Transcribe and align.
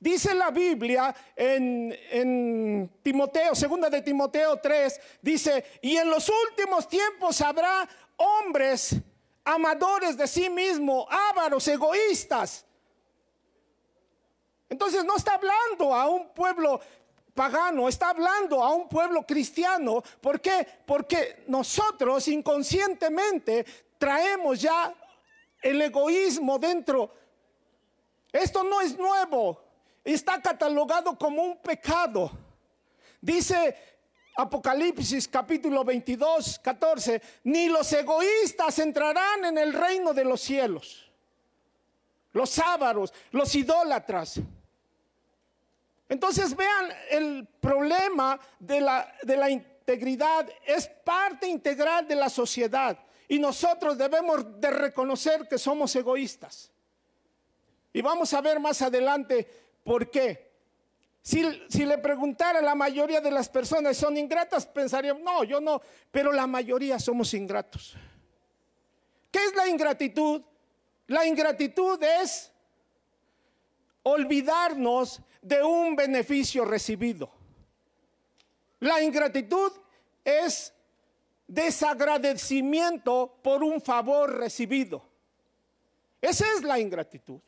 Dice 0.00 0.34
la 0.34 0.50
Biblia 0.50 1.14
en, 1.36 2.90
Timoteo, 3.02 3.54
segunda 3.54 3.90
de 3.90 4.00
Timoteo 4.00 4.56
3, 4.56 4.98
dice, 5.20 5.62
y 5.82 5.94
en 5.98 6.08
los 6.08 6.30
últimos 6.48 6.88
tiempos 6.88 7.38
habrá 7.42 7.86
hombres 8.16 8.96
amadores 9.44 10.16
de 10.16 10.26
sí 10.26 10.48
mismo, 10.48 11.06
ávaros, 11.10 11.68
egoístas. 11.68 12.64
Entonces 14.70 15.04
no 15.04 15.16
está 15.16 15.34
hablando 15.34 15.94
a 15.94 16.08
un 16.08 16.32
pueblo 16.32 16.80
pagano, 17.34 17.86
está 17.86 18.08
hablando 18.08 18.64
a 18.64 18.72
un 18.72 18.88
pueblo 18.88 19.26
cristiano. 19.26 20.02
¿Por 20.22 20.40
qué? 20.40 20.66
Porque 20.86 21.44
nosotros 21.46 22.26
inconscientemente 22.28 23.66
traemos 23.98 24.62
ya 24.62 24.94
el 25.60 25.82
egoísmo 25.82 26.58
dentro. 26.58 27.12
Esto 28.32 28.64
no 28.64 28.80
es 28.80 28.96
nuevo 28.96 29.69
está 30.04 30.40
catalogado 30.40 31.16
como 31.18 31.42
un 31.42 31.58
pecado. 31.58 32.30
Dice 33.20 33.76
Apocalipsis 34.36 35.28
capítulo 35.28 35.84
22, 35.84 36.60
14, 36.60 37.20
ni 37.44 37.68
los 37.68 37.92
egoístas 37.92 38.78
entrarán 38.78 39.44
en 39.44 39.58
el 39.58 39.72
reino 39.72 40.14
de 40.14 40.24
los 40.24 40.40
cielos. 40.40 41.10
Los 42.32 42.58
ávaros, 42.58 43.12
los 43.32 43.54
idólatras. 43.54 44.40
Entonces 46.08 46.56
vean 46.56 46.88
el 47.10 47.46
problema 47.60 48.40
de 48.58 48.80
la, 48.80 49.12
de 49.22 49.36
la 49.36 49.50
integridad. 49.50 50.48
Es 50.64 50.88
parte 50.88 51.46
integral 51.46 52.06
de 52.06 52.16
la 52.16 52.28
sociedad. 52.28 52.98
Y 53.28 53.38
nosotros 53.38 53.98
debemos 53.98 54.60
de 54.60 54.70
reconocer 54.70 55.46
que 55.48 55.58
somos 55.58 55.94
egoístas. 55.94 56.72
Y 57.92 58.00
vamos 58.00 58.32
a 58.32 58.40
ver 58.40 58.58
más 58.58 58.80
adelante 58.82 59.69
¿Por 59.84 60.10
qué? 60.10 60.50
Si, 61.22 61.42
le 61.84 61.98
preguntara 61.98 62.60
a 62.60 62.62
la 62.62 62.74
mayoría 62.74 63.20
de 63.20 63.30
las 63.30 63.48
personas 63.48 63.96
son 63.96 64.16
ingratas, 64.16 64.66
pensarían, 64.66 65.22
no, 65.22 65.44
yo 65.44 65.60
no, 65.60 65.80
pero 66.10 66.32
la 66.32 66.46
mayoría 66.46 66.98
somos 66.98 67.34
ingratos. 67.34 67.94
¿Qué 69.30 69.38
es 69.44 69.54
la 69.54 69.68
ingratitud? 69.68 70.42
La 71.06 71.26
ingratitud 71.26 72.02
es 72.02 72.50
olvidarnos 74.02 75.20
de 75.42 75.62
un 75.62 75.94
beneficio 75.94 76.64
recibido. 76.64 77.30
La 78.80 79.02
ingratitud 79.02 79.72
es 80.24 80.72
desagradecimiento 81.46 83.38
por 83.42 83.62
un 83.62 83.80
favor 83.80 84.38
recibido. 84.38 85.02
Esa 86.20 86.46
es 86.56 86.62
la 86.62 86.78
ingratitud. 86.78 87.40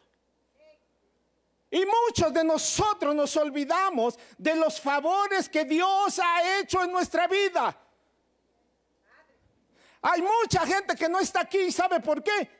Y 1.72 1.86
muchos 1.86 2.34
de 2.34 2.44
nosotros 2.44 3.14
nos 3.14 3.34
olvidamos 3.34 4.18
de 4.36 4.54
los 4.54 4.78
favores 4.78 5.48
que 5.48 5.64
Dios 5.64 6.20
ha 6.22 6.58
hecho 6.58 6.84
en 6.84 6.92
nuestra 6.92 7.26
vida. 7.26 7.74
Hay 10.02 10.20
mucha 10.20 10.66
gente 10.66 10.94
que 10.94 11.08
no 11.08 11.18
está 11.18 11.40
aquí, 11.40 11.72
¿sabe 11.72 11.98
por 12.00 12.22
qué? 12.22 12.50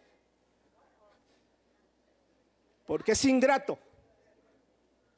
Porque 2.86 3.12
es 3.12 3.24
ingrato 3.26 3.78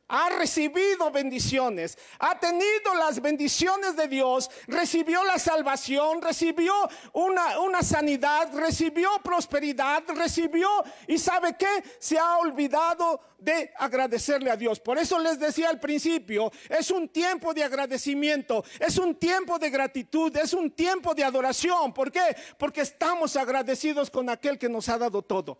ha 0.09 0.29
recibido 0.31 1.11
bendiciones, 1.11 1.97
ha 2.19 2.39
tenido 2.39 2.95
las 2.99 3.21
bendiciones 3.21 3.97
de 3.97 4.07
Dios, 4.07 4.51
recibió 4.67 5.25
la 5.25 5.39
salvación, 5.39 6.21
recibió 6.21 6.73
una, 7.13 7.61
una, 7.61 7.83
sanidad, 7.83 8.51
recibió 8.55 9.09
prosperidad, 9.23 10.05
recibió 10.09 10.69
y 11.09 11.19
sabe 11.19 11.57
qué, 11.57 11.83
se 11.99 12.19
ha 12.19 12.37
olvidado 12.39 13.21
de 13.39 13.73
agradecerle 13.77 14.51
a 14.51 14.57
Dios. 14.57 14.79
Por 14.81 14.99
eso 14.99 15.19
les 15.19 15.39
decía 15.39 15.71
al 15.71 15.81
principio, 15.81 16.51
es 16.69 16.91
un 16.91 17.09
tiempo 17.09 17.55
de 17.55 17.65
agradecimiento, 17.65 18.65
es 18.79 18.99
un 18.99 19.15
tiempo 19.15 19.59
de 19.59 19.71
gratitud, 19.71 20.37
es 20.37 20.53
un 20.53 20.71
tiempo 20.71 21.15
de 21.15 21.25
adoración. 21.25 21.93
¿Por 21.93 22.13
qué? 22.13 22.37
Porque 22.59 22.83
estamos 22.83 23.37
agradecidos 23.37 24.11
con 24.11 24.29
aquel 24.29 24.59
que 24.59 24.69
nos 24.69 24.89
ha 24.89 24.99
dado 24.99 25.23
todo. 25.23 25.59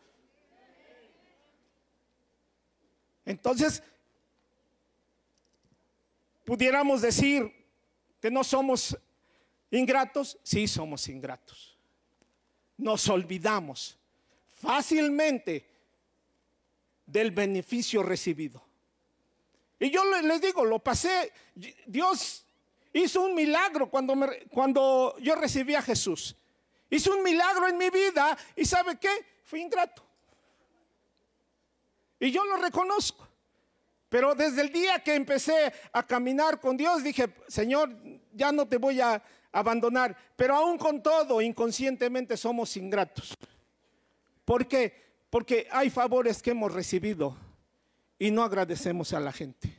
Entonces, 3.27 3.83
pudiéramos 6.45 7.03
decir 7.03 7.51
que 8.21 8.31
no 8.31 8.45
somos 8.45 8.97
ingratos, 9.71 10.39
sí 10.43 10.69
somos 10.69 11.09
ingratos. 11.09 11.77
Nos 12.77 13.09
olvidamos 13.09 13.99
fácilmente 14.61 15.69
del 17.07 17.31
beneficio 17.31 18.03
recibido. 18.03 18.63
Y 19.79 19.91
yo 19.91 20.05
les 20.23 20.41
digo, 20.41 20.65
lo 20.65 20.79
pasé, 20.79 21.33
Dios 21.87 22.47
hizo 22.93 23.23
un 23.23 23.35
milagro 23.35 23.91
cuando, 23.91 24.15
cuando 24.51 25.17
yo 25.21 25.35
recibí 25.35 25.75
a 25.75 25.83
Jesús. 25.83 26.37
Hizo 26.91 27.15
un 27.15 27.23
milagro 27.23 27.69
en 27.69 27.77
mi 27.77 27.91
vida 27.91 28.37
y 28.57 28.65
¿sabe 28.65 28.99
qué? 28.99 29.11
Fui 29.45 29.61
ingrato. 29.61 30.03
Y 32.21 32.31
yo 32.31 32.45
lo 32.45 32.57
reconozco. 32.57 33.29
Pero 34.15 34.33
desde 34.33 34.63
el 34.63 34.71
día 34.71 35.01
que 35.01 35.17
empecé 35.17 35.73
a 35.93 36.07
caminar 36.07 36.61
con 36.61 36.77
Dios, 36.77 37.03
dije, 37.03 37.35
Señor, 37.49 37.91
ya 38.33 38.53
no 38.53 38.65
te 38.65 38.77
voy 38.77 39.01
a 39.01 39.21
abandonar. 39.51 40.17
Pero 40.37 40.55
aún 40.55 40.79
con 40.79 41.03
todo, 41.03 41.41
inconscientemente 41.41 42.37
somos 42.37 42.77
ingratos. 42.77 43.37
¿Por 44.45 44.69
qué? 44.69 44.95
Porque 45.29 45.67
hay 45.69 45.91
favores 45.91 46.41
que 46.41 46.53
hemos 46.53 46.73
recibido 46.73 47.37
y 48.17 48.31
no 48.31 48.45
agradecemos 48.45 49.13
a 49.13 49.19
la 49.19 49.33
gente. 49.33 49.77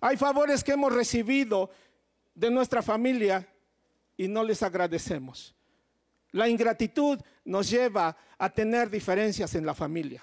Hay 0.00 0.16
favores 0.16 0.62
que 0.62 0.74
hemos 0.74 0.94
recibido 0.94 1.68
de 2.32 2.48
nuestra 2.48 2.80
familia 2.80 3.44
y 4.16 4.28
no 4.28 4.44
les 4.44 4.62
agradecemos. 4.62 5.52
La 6.30 6.48
ingratitud 6.48 7.18
nos 7.44 7.68
lleva 7.68 8.16
a 8.38 8.50
tener 8.50 8.88
diferencias 8.88 9.56
en 9.56 9.66
la 9.66 9.74
familia. 9.74 10.22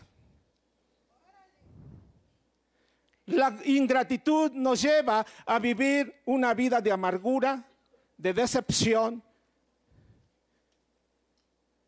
La 3.28 3.58
ingratitud 3.66 4.52
nos 4.52 4.81
lleva 4.81 5.25
a 5.46 5.58
vivir 5.58 6.22
una 6.25 6.53
vida 6.53 6.80
de 6.80 6.91
amargura, 6.91 7.66
de 8.18 8.34
decepción, 8.34 9.24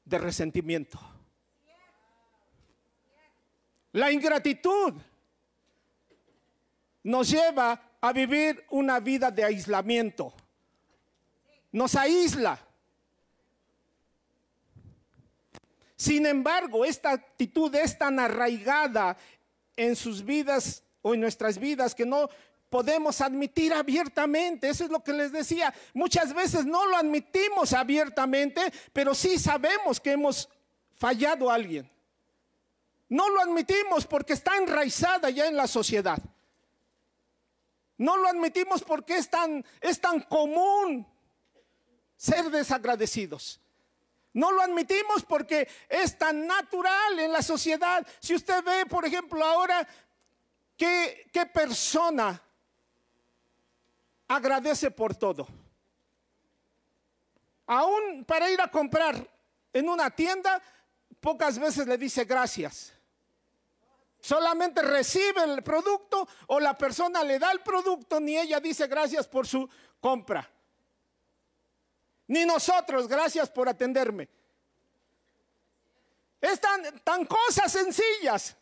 de 0.03 0.18
resentimiento. 0.18 1.00
La 3.92 4.12
ingratitud 4.12 4.94
nos 7.03 7.30
lleva 7.30 7.81
a 8.02 8.14
vivir 8.14 8.66
una 8.70 9.00
vida 9.00 9.30
de 9.30 9.44
aislamiento. 9.44 10.34
Nos 11.72 11.96
aísla. 11.96 12.59
Sin 15.96 16.26
embargo, 16.26 16.84
esta 16.84 17.12
actitud 17.12 17.74
es 17.76 17.97
tan 17.97 18.20
arraigada 18.20 19.18
en 19.76 19.96
sus 19.96 20.24
vidas 20.24 20.84
en 21.03 21.19
nuestras 21.19 21.58
vidas 21.58 21.96
que 21.96 22.06
no 22.06 22.30
podemos 22.69 23.22
admitir 23.22 23.74
abiertamente. 23.74 24.69
Eso 24.69 24.85
es 24.85 24.90
lo 24.90 25.03
que 25.03 25.13
les 25.13 25.31
decía. 25.31 25.74
Muchas 25.94 26.34
veces 26.34 26.66
no 26.66 26.85
lo 26.85 26.97
admitimos 26.97 27.74
abiertamente, 27.74 28.62
pero 28.94 29.16
sí 29.16 29.40
sabemos 29.40 30.00
que 30.00 30.12
hemos 30.12 30.50
fallado 30.96 31.50
a 31.50 31.56
alguien. 31.56 31.90
No 33.09 33.30
lo 33.30 33.41
admitimos 33.41 34.06
porque 34.06 34.34
está 34.34 34.58
enraizada 34.58 35.30
ya 35.30 35.47
en 35.47 35.56
la 35.56 35.68
sociedad. 35.68 36.19
No 37.97 38.18
lo 38.18 38.28
admitimos 38.28 38.84
porque 38.84 39.18
es 39.18 39.29
tan, 39.29 39.66
es 39.81 40.00
tan 40.00 40.19
común 40.22 41.08
ser 42.16 42.50
desagradecidos. 42.52 43.62
No 44.34 44.52
lo 44.52 44.62
admitimos 44.62 45.24
porque 45.24 45.68
es 45.90 46.18
tan 46.18 46.46
natural 46.46 47.19
en 47.19 47.31
la 47.31 47.41
sociedad. 47.41 48.06
Si 48.19 48.35
usted 48.35 48.64
ve, 48.64 48.85
por 48.85 49.03
ejemplo, 49.06 49.44
ahora 49.44 49.88
¿Qué, 50.78 51.50
persona 51.52 52.40
agradece 54.28 54.91
por 54.91 55.16
todo? 55.16 55.47
Aún 57.66 58.24
para 58.26 58.50
ir 58.52 58.62
a 58.62 58.70
comprar 58.70 59.28
en 59.74 59.90
una 59.90 60.12
tienda, 60.12 60.62
pocas 61.20 61.58
veces 61.58 61.88
le 61.88 61.97
dice 61.97 62.26
gracias. 62.26 62.94
Solamente 64.20 64.82
recibe 64.84 65.44
el 65.44 65.64
producto 65.64 66.28
o 66.47 66.59
la 66.59 66.78
persona 66.78 67.23
le 67.23 67.40
da 67.40 67.52
el 67.52 67.62
producto, 67.62 68.20
ni 68.20 68.38
ella 68.38 68.59
dice 68.59 68.88
gracias 68.88 69.28
por 69.28 69.47
su 69.47 69.68
compra. 70.00 70.47
Ni 72.28 72.46
nosotros, 72.46 73.08
gracias 73.08 73.50
por 73.50 73.68
atenderme. 73.68 74.30
Es 76.40 76.62
tan 77.03 77.26
cosas 77.26 77.72
sencillas. 77.72 78.56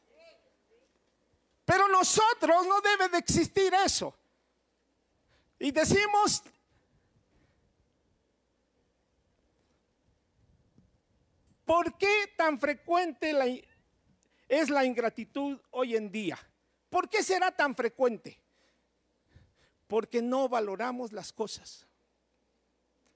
Pero 1.65 1.87
nosotros 1.87 2.67
no 2.67 2.79
debe 2.79 3.09
de 3.09 3.17
existir 3.17 3.73
eso. 3.73 4.15
Y 5.57 5.71
decimos, 5.71 6.43
¿por 11.65 11.97
qué 11.97 12.33
tan 12.37 12.59
frecuente 12.59 13.65
es 14.47 14.69
la 14.69 14.85
ingratitud 14.85 15.59
hoy 15.71 15.95
en 15.95 16.11
día? 16.11 16.37
¿Por 16.89 17.09
qué 17.09 17.23
será 17.23 17.51
tan 17.51 17.75
frecuente? 17.75 18.39
Porque 19.87 20.21
no 20.21 20.47
valoramos 20.47 21.11
las 21.11 21.33
cosas. 21.33 21.87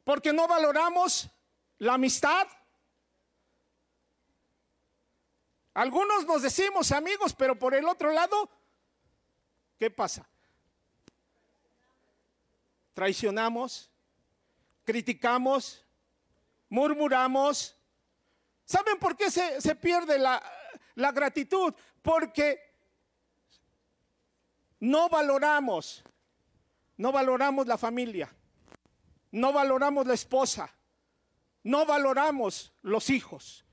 Porque 0.04 0.34
no 0.34 0.48
valoramos 0.48 1.30
la 1.78 1.94
amistad. 1.94 2.48
Algunos 5.80 6.26
nos 6.26 6.42
decimos 6.42 6.92
amigos, 6.92 7.34
pero 7.34 7.58
por 7.58 7.74
el 7.74 7.88
otro 7.88 8.12
lado, 8.12 8.50
¿qué 9.78 9.90
pasa? 9.90 10.28
Traicionamos, 12.94 13.90
criticamos, 14.84 15.86
murmuramos. 16.68 17.78
¿Saben 18.66 19.00
por 19.00 19.16
qué 19.16 19.32
se, 19.32 19.74
pierde 19.76 20.20
la, 20.20 20.44
la 20.96 21.14
gratitud? 21.14 21.74
Porque 22.02 22.60
no 24.82 25.08
valoramos, 25.08 26.04
no 26.98 27.14
valoramos 27.14 27.68
la 27.68 27.78
familia, 27.78 28.30
no 29.32 29.54
valoramos 29.54 30.06
la 30.06 30.14
esposa, 30.14 30.76
no 31.64 31.86
valoramos 31.86 32.74
los 32.82 33.10
hijos, 33.10 33.64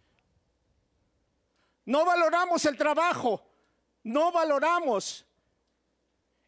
no 1.87 2.05
valoramos 2.05 2.65
el 2.67 2.77
trabajo, 2.77 3.43
no 4.03 4.31
valoramos 4.31 5.25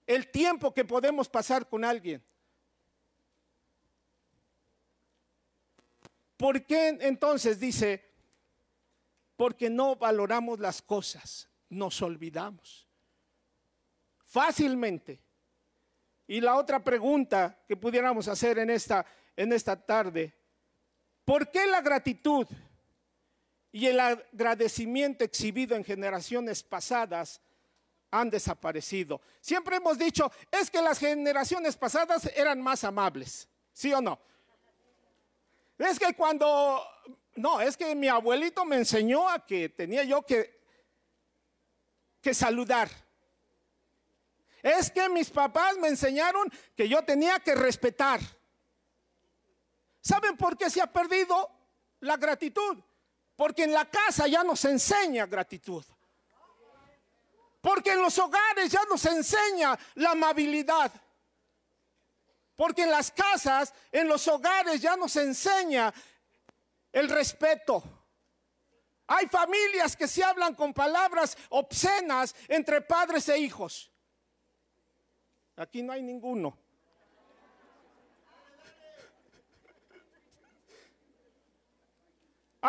el 0.07 0.31
tiempo 0.31 0.75
que 0.75 0.85
podemos 0.85 1.29
pasar 1.29 1.67
con 1.67 1.85
alguien. 1.85 2.23
¿Por 6.37 6.65
qué 6.67 6.99
entonces 7.01 7.59
dice? 7.59 8.05
Porque 9.37 9.71
no 9.71 9.97
valoramos 9.97 10.59
las 10.59 10.83
cosas, 10.83 11.49
nos 11.71 12.03
olvidamos 12.03 12.89
fácilmente. 14.29 15.21
Y 16.27 16.41
la 16.41 16.57
otra 16.57 16.85
pregunta 16.85 17.59
que 17.67 17.77
pudiéramos 17.77 18.29
hacer 18.29 18.59
en 18.59 18.71
esta, 18.71 19.05
en 19.35 19.53
esta 19.53 19.75
tarde, 19.75 20.35
¿por 21.25 21.51
qué 21.51 21.67
la 21.67 21.81
gratitud 21.81 22.47
y 23.71 23.87
el 23.87 24.01
agradecimiento 24.01 25.25
exhibido 25.25 25.77
en 25.77 25.85
generaciones 25.85 26.63
pasadas 26.63 27.41
han 28.11 28.31
desaparecido? 28.31 29.21
Siempre 29.41 29.77
hemos 29.77 29.99
dicho, 29.99 30.31
es 30.51 30.71
que 30.71 30.81
las 30.81 30.99
generaciones 30.99 31.77
pasadas 31.77 32.31
eran 32.35 32.61
más 32.61 32.85
amables, 32.85 33.49
¿sí 33.73 33.93
o 33.93 34.01
no? 34.01 34.19
Es 35.79 35.99
que 35.99 36.13
cuando, 36.15 36.83
no, 37.37 37.61
es 37.61 37.77
que 37.77 37.95
mi 37.95 38.09
abuelito 38.09 38.65
me 38.65 38.77
enseñó 38.77 39.29
a 39.29 39.47
que 39.47 39.69
tenía 39.69 40.03
yo 40.03 40.23
que, 40.23 40.61
que 42.21 42.35
saludar. 42.35 42.91
Es 44.61 44.91
que 44.91 45.09
mis 45.09 45.31
papás 45.31 45.77
me 45.79 45.89
enseñaron 45.89 46.51
que 46.77 46.89
yo 46.89 47.03
tenía 47.05 47.39
que 47.39 47.55
respetar. 47.55 48.21
¿Saben 50.01 50.37
por 50.37 50.57
qué 50.57 50.69
se 50.69 50.81
ha 50.81 50.93
perdido 50.93 51.51
la 52.01 52.17
gratitud? 52.17 52.79
Porque 53.39 53.63
en 53.63 53.73
la 53.73 53.85
casa 53.85 54.27
ya 54.27 54.43
nos 54.43 54.65
enseña 54.65 55.25
gratitud. 55.27 55.85
Porque 57.61 57.93
en 57.93 58.03
los 58.03 58.19
hogares 58.19 58.69
ya 58.69 58.83
nos 58.91 59.05
enseña 59.05 59.79
la 59.95 60.11
amabilidad. 60.11 60.91
Porque 62.57 62.83
en 62.83 62.91
las 62.91 63.13
casas, 63.13 63.73
en 63.93 64.09
los 64.09 64.27
hogares 64.27 64.81
ya 64.81 64.97
nos 64.97 65.15
enseña 65.15 65.95
el 66.91 67.09
respeto. 67.09 67.81
Hay 69.07 69.29
familias 69.29 69.95
que 69.95 70.09
se 70.09 70.25
hablan 70.25 70.57
con 70.57 70.75
palabras 70.75 71.39
obscenas 71.51 72.35
entre 72.49 72.81
padres 72.81 73.29
e 73.29 73.39
hijos. 73.39 73.89
Aquí 75.55 75.81
no 75.81 75.93
hay 75.93 76.03
ninguno. 76.03 76.59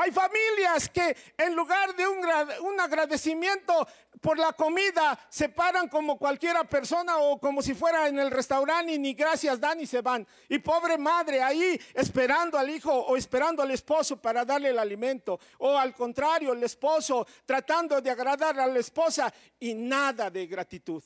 Hay 0.02 0.12
familias 0.12 0.88
que 0.88 1.16
en 1.38 1.54
lugar 1.56 1.94
de 1.94 2.08
un, 2.08 2.80
agradecimiento 2.80 3.86
por 4.22 4.38
la 4.38 4.54
comida 4.54 5.20
se 5.30 5.50
paran 5.50 5.90
como 5.90 6.18
cualquiera 6.18 6.64
persona 6.64 7.18
o 7.18 7.38
como 7.38 7.62
si 7.62 7.74
fuera 7.74 8.08
en 8.08 8.18
el 8.18 8.32
restaurante 8.32 8.94
y 8.94 8.98
ni 8.98 9.14
gracias 9.14 9.60
dan 9.60 9.82
y 9.82 9.86
se 9.86 10.02
van. 10.02 10.26
Y 10.48 10.60
pobre 10.60 10.98
madre 10.98 11.44
ahí 11.44 11.78
esperando 11.94 12.58
al 12.58 12.70
hijo 12.70 12.94
o 12.94 13.18
esperando 13.18 13.62
al 13.62 13.72
esposo 13.72 14.16
para 14.16 14.46
darle 14.46 14.70
el 14.70 14.80
alimento. 14.80 15.38
O 15.58 15.78
al 15.78 15.94
contrario, 15.94 16.54
el 16.54 16.64
esposo 16.64 17.28
tratando 17.46 18.00
de 18.00 18.10
agradar 18.10 18.58
a 18.58 18.68
la 18.68 18.80
esposa 18.80 19.34
y 19.60 19.74
nada 19.74 20.30
de 20.30 20.48
gratitud 20.48 21.04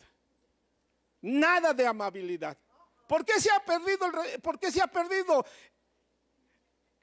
nada 1.23 1.73
de 1.73 1.87
amabilidad. 1.87 2.57
¿Por 3.07 3.25
qué 3.25 3.39
se 3.39 3.49
ha 3.51 3.59
perdido, 3.59 4.05
el, 4.05 4.41
por 4.41 4.59
qué 4.59 4.71
se 4.71 4.81
ha 4.81 4.87
perdido 4.87 5.45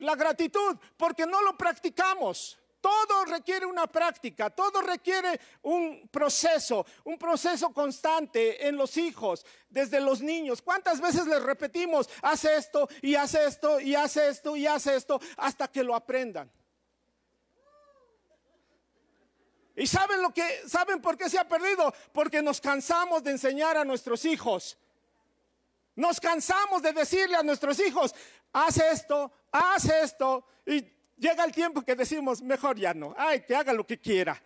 la 0.01 0.15
gratitud? 0.15 0.77
Porque 0.97 1.27
no 1.27 1.41
lo 1.43 1.57
practicamos. 1.57 2.59
Todo 2.81 3.27
requiere 3.27 3.67
una 3.67 3.87
práctica, 3.87 4.49
todo 4.49 4.81
requiere 4.81 5.39
un 5.63 6.09
proceso, 6.09 6.87
un 7.05 7.19
proceso 7.19 7.73
constante 7.75 8.67
en 8.67 8.77
los 8.77 8.97
hijos, 8.97 9.45
desde 9.69 10.01
los 10.01 10.23
niños. 10.23 10.63
¿Cuántas 10.63 10.99
veces 10.99 11.27
les 11.27 11.43
repetimos, 11.43 12.09
hace 12.23 12.57
esto 12.57 12.89
y 13.03 13.15
hace 13.17 13.45
esto 13.45 13.81
y 13.81 13.95
hace 13.95 14.29
esto 14.29 14.57
y 14.57 14.67
hace 14.67 14.97
esto 14.97 15.21
hasta 15.37 15.69
que 15.69 15.85
lo 15.85 15.95
aprendan? 15.95 16.51
¿Y 19.77 19.87
saben 19.87 20.23
lo 20.23 20.33
que 20.33 20.63
saben 20.67 21.01
por 21.01 21.17
qué 21.17 21.29
se 21.29 21.39
ha 21.39 21.47
perdido? 21.47 21.93
Porque 22.13 22.43
nos 22.43 22.61
cansamos 22.61 23.23
de 23.23 23.33
enseñar 23.33 23.77
a 23.77 23.85
nuestros 23.85 24.25
hijos. 24.25 24.79
Nos 26.01 26.19
cansamos 26.19 26.81
de 26.81 26.95
decirle 26.95 27.37
a 27.37 27.43
nuestros 27.43 27.79
hijos, 27.79 28.15
haz 28.55 28.79
esto, 28.79 29.31
haz 29.53 29.85
esto 29.85 30.47
y 30.65 30.83
llega 31.19 31.45
el 31.45 31.53
tiempo 31.53 31.83
que 31.83 31.95
decimos, 31.95 32.41
mejor 32.41 32.79
ya 32.79 32.95
no. 32.95 33.15
Ay, 33.19 33.43
que 33.43 33.55
haga 33.55 33.75
lo 33.75 33.87
que 33.87 34.01
quiera. 34.01 34.43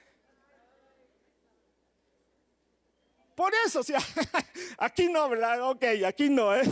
Por 3.37 3.53
eso, 3.65 3.85
sea, 3.85 4.01
aquí 4.79 5.09
no. 5.09 5.27
Ok, 5.71 5.85
aquí 6.05 6.29
no, 6.29 6.57
¿eh? 6.57 6.65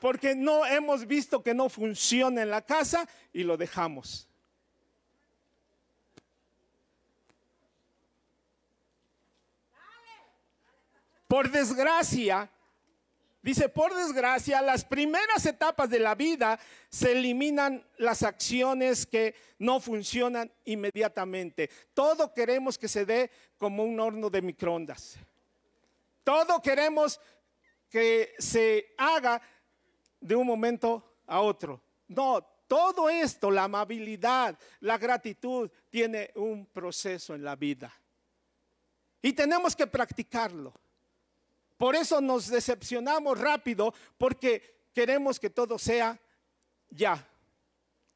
porque 0.00 0.34
no 0.34 0.66
hemos 0.66 1.06
visto 1.06 1.42
que 1.42 1.54
no 1.54 1.68
funciona 1.68 2.42
en 2.42 2.50
la 2.50 2.62
casa 2.62 3.08
y 3.32 3.44
lo 3.44 3.56
dejamos. 3.56 4.28
Por 11.26 11.50
desgracia, 11.50 12.50
dice, 13.42 13.68
por 13.68 13.94
desgracia, 13.94 14.62
las 14.62 14.84
primeras 14.84 15.44
etapas 15.46 15.90
de 15.90 15.98
la 15.98 16.14
vida 16.14 16.58
se 16.88 17.12
eliminan 17.12 17.84
las 17.98 18.22
acciones 18.22 19.06
que 19.06 19.34
no 19.58 19.80
funcionan 19.80 20.52
inmediatamente. 20.64 21.68
Todo 21.94 22.32
queremos 22.32 22.78
que 22.78 22.88
se 22.88 23.04
dé 23.04 23.30
como 23.58 23.84
un 23.84 23.98
horno 23.98 24.30
de 24.30 24.42
microondas. 24.42 25.16
Todo 26.22 26.60
queremos 26.60 27.20
que 27.88 28.34
se 28.38 28.94
haga 28.98 29.40
de 30.20 30.34
un 30.36 30.46
momento 30.46 31.20
a 31.26 31.40
otro. 31.40 31.80
No, 32.08 32.42
todo 32.66 33.08
esto, 33.08 33.50
la 33.50 33.64
amabilidad, 33.64 34.58
la 34.80 34.98
gratitud, 34.98 35.70
tiene 35.88 36.30
un 36.34 36.66
proceso 36.66 37.34
en 37.34 37.44
la 37.44 37.56
vida. 37.56 37.92
Y 39.22 39.32
tenemos 39.32 39.74
que 39.74 39.86
practicarlo. 39.86 40.74
Por 41.76 41.94
eso 41.94 42.20
nos 42.20 42.48
decepcionamos 42.48 43.38
rápido, 43.38 43.92
porque 44.16 44.88
queremos 44.94 45.38
que 45.38 45.50
todo 45.50 45.78
sea 45.78 46.18
ya. 46.88 47.26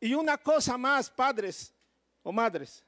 Y 0.00 0.14
una 0.14 0.38
cosa 0.38 0.78
más, 0.78 1.10
padres 1.10 1.74
o 2.22 2.32
madres. 2.32 2.84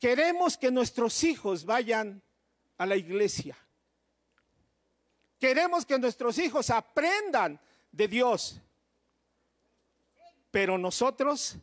Queremos 0.00 0.56
que 0.56 0.70
nuestros 0.70 1.22
hijos 1.22 1.64
vayan 1.64 2.22
a 2.78 2.86
la 2.86 2.96
iglesia. 2.96 3.56
Queremos 5.38 5.84
que 5.84 5.98
nuestros 5.98 6.38
hijos 6.38 6.70
aprendan 6.70 7.60
de 7.92 8.08
Dios. 8.08 8.60
Pero 10.50 10.78
nosotros 10.78 11.56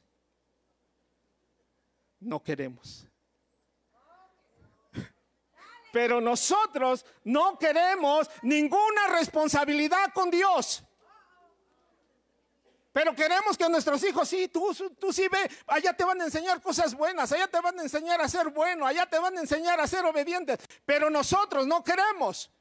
no 2.19 2.41
queremos. 2.41 3.09
Pero 5.91 6.22
nosotros 6.22 7.05
no 7.24 7.58
queremos 7.58 8.29
ninguna 8.41 9.08
responsabilidad 9.08 10.13
con 10.13 10.29
Dios. 10.29 10.84
Pero 12.91 13.15
queremos 13.15 13.58
que 13.58 13.69
nuestros 13.69 14.03
hijos, 14.03 14.27
sí, 14.27 14.48
tú, 14.48 14.74
tú 15.00 15.13
sí 15.13 15.27
ve, 15.27 15.50
allá 15.67 15.93
te 15.93 16.03
van 16.03 16.19
a 16.22 16.25
enseñar 16.25 16.60
cosas 16.62 16.96
buenas, 16.96 17.31
allá 17.31 17.48
te 17.48 17.60
van 17.62 17.79
a 17.79 17.84
enseñar 17.84 18.19
a 18.19 18.27
ser 18.27 18.50
bueno, 18.50 18.86
allá 18.86 19.05
te 19.05 19.19
van 19.19 19.38
a 19.38 19.41
enseñar 19.41 19.79
a 19.79 19.88
ser 19.88 20.03
obedientes. 20.05 20.60
Pero 20.86 21.10
nosotros 21.10 21.67
no 21.67 21.84
queremos. 21.84 22.51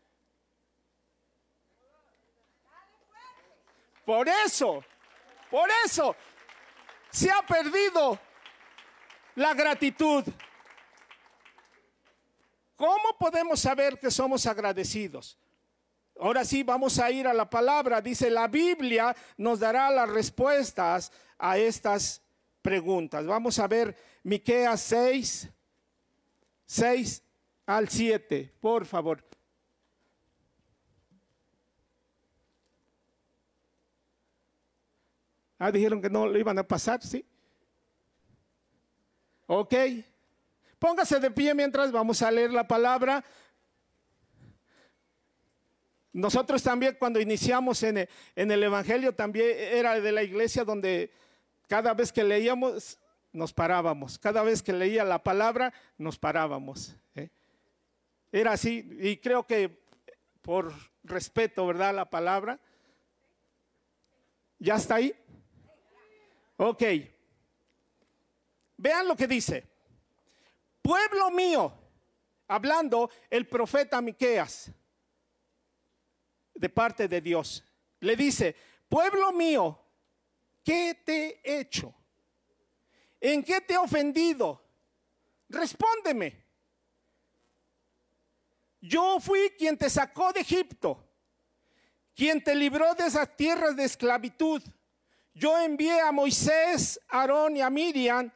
Por 4.05 4.29
eso, 4.29 4.85
por 5.51 5.69
eso 5.85 6.15
se 7.11 7.31
ha 7.31 7.43
perdido 7.43 8.19
la 9.35 9.55
gratitud. 9.55 10.25
¿Cómo 12.79 13.19
podemos 13.19 13.59
saber 13.59 13.99
que 13.99 14.09
somos 14.09 14.47
agradecidos? 14.47 15.37
Ahora 16.21 16.45
sí, 16.45 16.63
vamos 16.63 17.01
a 17.01 17.11
ir 17.11 17.27
a 17.27 17.35
la 17.35 17.51
palabra. 17.51 18.01
Dice, 18.01 18.31
la 18.31 18.47
Biblia 18.47 19.17
nos 19.37 19.59
dará 19.59 19.91
las 19.91 20.09
respuestas 20.09 21.11
a 21.39 21.59
estas 21.59 22.23
preguntas. 22.63 23.27
Vamos 23.27 23.59
a 23.59 23.67
ver 23.67 23.97
Miqueas 24.23 24.81
6, 24.83 25.49
6 26.67 27.23
al 27.67 27.89
7, 27.89 28.55
por 28.61 28.87
favor. 28.87 29.25
Ah, 35.59 35.73
dijeron 35.73 36.01
que 36.01 36.11
no 36.11 36.29
lo 36.29 36.39
iban 36.39 36.61
a 36.61 36.63
pasar, 36.63 37.03
¿sí? 37.03 37.27
Ok. 39.49 39.75
Póngase 40.79 41.19
de 41.19 41.31
pie 41.31 41.55
mientras 41.55 41.91
vamos 41.91 42.23
a 42.23 42.31
leer 42.31 42.53
la 42.53 42.67
palabra. 42.67 43.25
Nosotros 46.13 46.63
también 46.63 46.97
cuando 46.99 47.21
iniciamos 47.21 47.83
en 47.83 48.09
el, 48.35 48.63
Evangelio 48.63 49.15
también 49.15 49.57
era 49.57 50.01
de 50.01 50.13
la 50.13 50.23
iglesia 50.23 50.65
donde 50.65 51.13
cada 51.67 51.95
vez 51.95 52.13
que 52.13 52.25
leíamos 52.25 52.99
nos 53.33 53.53
parábamos. 53.53 54.19
Cada 54.19 54.43
vez 54.43 54.63
que 54.63 54.73
leía 54.73 55.05
la 55.05 55.23
palabra 55.23 55.73
nos 55.97 56.19
parábamos. 56.19 56.97
¿eh? 57.15 57.29
Era 58.33 58.53
así 58.53 58.89
y 59.01 59.19
creo 59.19 59.47
que 59.47 59.83
por 60.43 60.73
respeto, 61.05 61.67
¿verdad? 61.67 61.95
La 61.95 62.09
palabra. 62.09 62.59
¿Ya 64.59 64.77
está 64.77 64.97
ahí? 64.97 65.15
Ok. 66.57 66.83
Vean 68.77 69.07
lo 69.07 69.15
que 69.15 69.27
dice. 69.27 69.78
Pueblo 70.89 71.31
mío, 71.31 71.71
hablando 72.47 73.11
el 73.29 73.47
profeta 73.47 74.01
Miqueas 74.01 74.71
de 76.55 76.69
parte 76.71 77.07
de 77.07 77.21
Dios, 77.21 77.63
le 78.01 78.17
dice, 78.17 78.57
pueblo 78.89 79.31
mío, 79.33 79.79
¿qué 80.65 80.99
te 81.05 81.43
he 81.45 81.61
hecho? 81.61 81.95
¿En 83.21 83.43
qué 83.43 83.61
te 83.61 83.75
he 83.75 83.77
ofendido? 83.77 84.65
Respóndeme. 85.51 86.43
Yo 88.81 89.21
fui 89.21 89.51
quien 89.59 89.77
te 89.77 89.91
sacó 89.91 90.33
de 90.33 90.41
Egipto, 90.41 91.07
quien 92.15 92.43
te 92.43 92.55
libró 92.55 92.95
de 92.95 93.09
esas 93.09 93.37
tierras 93.37 93.77
de 93.77 93.85
esclavitud 93.85 94.63
yo 95.35 95.59
envié 95.59 96.01
a 96.01 96.13
Moisés, 96.13 96.99
Aarón 97.09 97.59
y 97.59 97.61
a 97.61 97.69
Miriam 97.69 98.33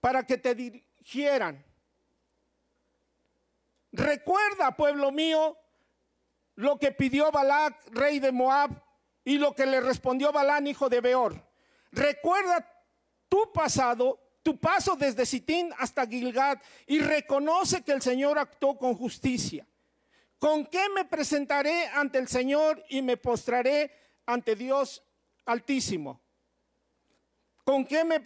para 0.00 0.22
que 0.22 0.36
te 0.36 0.54
dirigieran. 0.54 1.63
Recuerda, 3.94 4.74
pueblo 4.74 5.12
mío, 5.12 5.56
lo 6.56 6.80
que 6.80 6.90
pidió 6.90 7.30
Balac, 7.30 7.76
rey 7.92 8.18
de 8.18 8.32
Moab, 8.32 8.70
y 9.24 9.38
lo 9.38 9.54
que 9.54 9.66
le 9.66 9.80
respondió 9.80 10.32
Balán, 10.32 10.66
hijo 10.66 10.88
de 10.88 11.00
Beor. 11.00 11.40
Recuerda 11.92 12.68
tu 13.28 13.52
pasado, 13.52 14.18
tu 14.42 14.58
paso 14.58 14.96
desde 14.96 15.24
Sitín 15.24 15.72
hasta 15.78 16.08
Gilgad, 16.08 16.58
y 16.88 16.98
reconoce 16.98 17.82
que 17.84 17.92
el 17.92 18.02
Señor 18.02 18.36
actuó 18.36 18.76
con 18.76 18.96
justicia. 18.96 19.64
¿Con 20.40 20.66
qué 20.66 20.88
me 20.92 21.04
presentaré 21.04 21.86
ante 21.86 22.18
el 22.18 22.26
Señor 22.26 22.84
y 22.88 23.00
me 23.00 23.16
postraré 23.16 23.92
ante 24.26 24.56
Dios 24.56 25.04
Altísimo? 25.46 26.20
¿Con 27.62 27.86
qué 27.86 28.02
me 28.02 28.22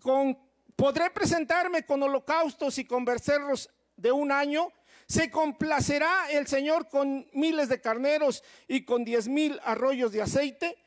con, 0.00 0.36
podré 0.74 1.08
presentarme 1.10 1.86
con 1.86 2.02
holocaustos 2.02 2.78
y 2.78 2.84
con 2.84 3.04
becerros 3.04 3.70
de 3.96 4.12
un 4.12 4.32
año? 4.32 4.72
¿Se 5.06 5.30
complacerá 5.30 6.30
el 6.30 6.46
Señor 6.46 6.88
con 6.88 7.28
miles 7.32 7.68
de 7.68 7.80
carneros 7.80 8.42
y 8.68 8.84
con 8.84 9.04
diez 9.04 9.28
mil 9.28 9.60
arroyos 9.64 10.12
de 10.12 10.22
aceite? 10.22 10.78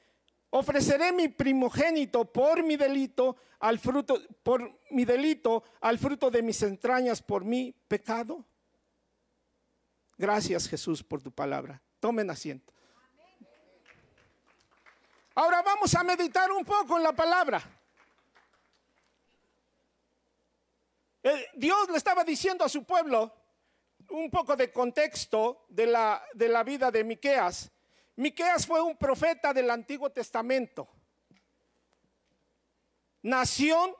Ofreceré 0.50 1.12
mi 1.12 1.27
primogénito 1.27 2.31
por 2.31 2.63
mi 2.63 2.77
delito 2.77 3.35
al 3.59 3.77
fruto, 3.79 4.21
por 4.41 4.79
mi 4.91 5.05
delito, 5.05 5.63
al 5.81 6.00
fruto 6.00 6.31
de 6.31 6.41
mis 6.41 6.62
entrañas 6.62 7.21
por 7.21 7.43
mi 7.43 7.74
pecado. 7.88 8.45
Gracias 10.17 10.67
Jesús 10.67 11.03
por 11.03 11.21
tu 11.21 11.31
palabra. 11.31 11.81
Tomen 12.00 12.29
asiento. 12.29 12.74
Ahora 15.33 15.62
vamos 15.62 15.93
a 15.93 16.03
meditar 16.03 16.50
un 16.51 16.63
poco 16.63 16.95
en 16.95 17.03
la 17.03 17.12
palabra. 17.12 17.62
Eh, 21.27 21.50
Dios 21.55 21.89
le 21.89 21.98
estaba 21.98 22.24
diciendo 22.24 22.63
a 22.63 22.70
su 22.70 22.84
pueblo 22.84 23.34
un 24.12 24.29
poco 24.29 24.55
de 24.55 24.72
contexto 24.72 25.65
de 25.70 25.88
la, 25.88 26.24
de 26.36 26.48
la 26.48 26.63
vida 26.63 26.91
de 26.91 27.03
Miqueas. 27.03 27.72
Miqueas 28.17 28.67
fue 28.67 28.79
un 28.79 28.96
profeta 28.96 29.51
del 29.51 29.72
Antiguo 29.72 30.12
Testamento. 30.12 30.88
Nación 33.24 33.96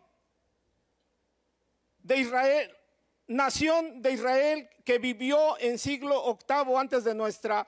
de 1.98 2.18
Israel, 2.18 2.78
nación 3.26 4.04
de 4.04 4.12
Israel 4.12 4.70
que 4.86 5.00
vivió 5.00 5.58
en 5.60 5.80
siglo 5.80 6.26
octavo 6.26 6.78
antes 6.78 7.04
de 7.04 7.16
nuestra 7.16 7.66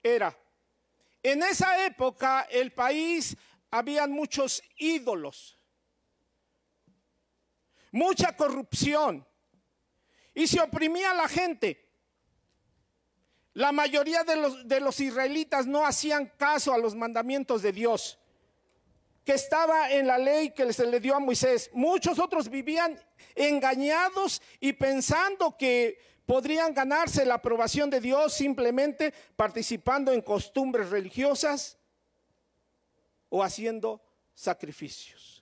era. 0.00 0.38
En 1.24 1.42
esa 1.42 1.84
época 1.84 2.46
el 2.48 2.72
país 2.72 3.36
habían 3.68 4.12
muchos 4.12 4.62
ídolos, 4.76 5.58
mucha 7.92 8.36
corrupción 8.36 9.24
y 10.34 10.46
se 10.48 10.60
oprimía 10.60 11.12
a 11.12 11.14
la 11.14 11.28
gente. 11.28 11.88
La 13.54 13.70
mayoría 13.70 14.24
de 14.24 14.36
los, 14.36 14.66
de 14.66 14.80
los 14.80 14.98
israelitas 14.98 15.66
no 15.66 15.86
hacían 15.86 16.32
caso 16.36 16.72
a 16.72 16.78
los 16.78 16.94
mandamientos 16.94 17.62
de 17.62 17.70
Dios 17.72 18.18
que 19.24 19.34
estaba 19.34 19.92
en 19.92 20.06
la 20.06 20.18
ley 20.18 20.50
que 20.50 20.72
se 20.72 20.86
le 20.86 20.98
dio 20.98 21.14
a 21.14 21.20
Moisés. 21.20 21.70
Muchos 21.72 22.18
otros 22.18 22.48
vivían 22.48 22.98
engañados 23.34 24.42
y 24.58 24.72
pensando 24.72 25.56
que 25.56 25.98
podrían 26.26 26.74
ganarse 26.74 27.24
la 27.24 27.34
aprobación 27.34 27.90
de 27.90 28.00
Dios 28.00 28.32
simplemente 28.32 29.12
participando 29.36 30.12
en 30.12 30.22
costumbres 30.22 30.90
religiosas 30.90 31.78
o 33.28 33.42
haciendo 33.42 34.02
sacrificios. 34.34 35.41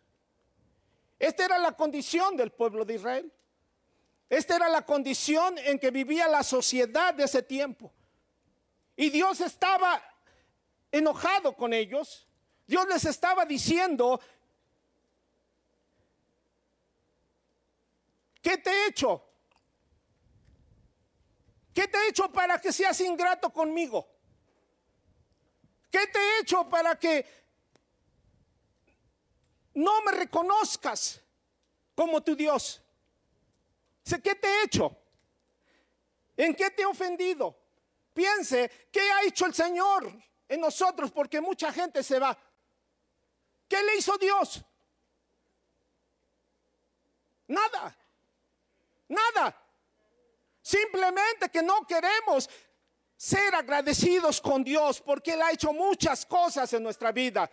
Esta 1.20 1.44
era 1.44 1.58
la 1.58 1.72
condición 1.72 2.34
del 2.34 2.50
pueblo 2.50 2.82
de 2.82 2.94
Israel. 2.94 3.30
Esta 4.30 4.56
era 4.56 4.70
la 4.70 4.86
condición 4.86 5.58
en 5.58 5.78
que 5.78 5.90
vivía 5.90 6.26
la 6.28 6.42
sociedad 6.42 7.12
de 7.12 7.24
ese 7.24 7.42
tiempo. 7.42 7.92
Y 8.96 9.10
Dios 9.10 9.40
estaba 9.42 10.02
enojado 10.90 11.54
con 11.54 11.74
ellos. 11.74 12.26
Dios 12.66 12.86
les 12.88 13.04
estaba 13.04 13.44
diciendo, 13.44 14.18
¿qué 18.40 18.56
te 18.56 18.70
he 18.70 18.86
hecho? 18.86 19.22
¿Qué 21.74 21.86
te 21.86 21.98
he 21.98 22.08
hecho 22.08 22.32
para 22.32 22.58
que 22.58 22.72
seas 22.72 22.98
ingrato 23.02 23.52
conmigo? 23.52 24.08
¿Qué 25.90 26.06
te 26.06 26.18
he 26.18 26.40
hecho 26.40 26.66
para 26.66 26.98
que 26.98 27.39
no 29.80 30.02
me 30.02 30.12
reconozcas 30.12 31.20
como 31.94 32.22
tu 32.22 32.36
Dios? 32.36 32.82
¿Qué 34.22 34.34
te 34.34 34.46
he 34.48 34.64
hecho? 34.64 34.96
¿En 36.36 36.54
qué 36.54 36.70
te 36.70 36.82
he 36.82 36.86
ofendido? 36.86 37.56
Piense, 38.12 38.88
¿qué 38.92 39.00
ha 39.00 39.22
hecho 39.22 39.46
el 39.46 39.54
Señor 39.54 40.12
en 40.48 40.60
nosotros? 40.60 41.10
Porque 41.10 41.40
mucha 41.40 41.72
gente 41.72 42.02
se 42.02 42.18
va. 42.18 42.36
¿Qué 43.68 43.82
le 43.82 43.96
hizo 43.96 44.18
Dios? 44.18 44.62
Nada. 47.46 47.96
Nada. 49.08 49.56
Simplemente 50.60 51.48
que 51.48 51.62
no 51.62 51.86
queremos 51.86 52.50
ser 53.16 53.54
agradecidos 53.54 54.40
con 54.40 54.62
Dios 54.62 55.00
porque 55.00 55.32
Él 55.34 55.42
ha 55.42 55.52
hecho 55.52 55.72
muchas 55.72 56.26
cosas 56.26 56.72
en 56.72 56.82
nuestra 56.82 57.12
vida. 57.12 57.50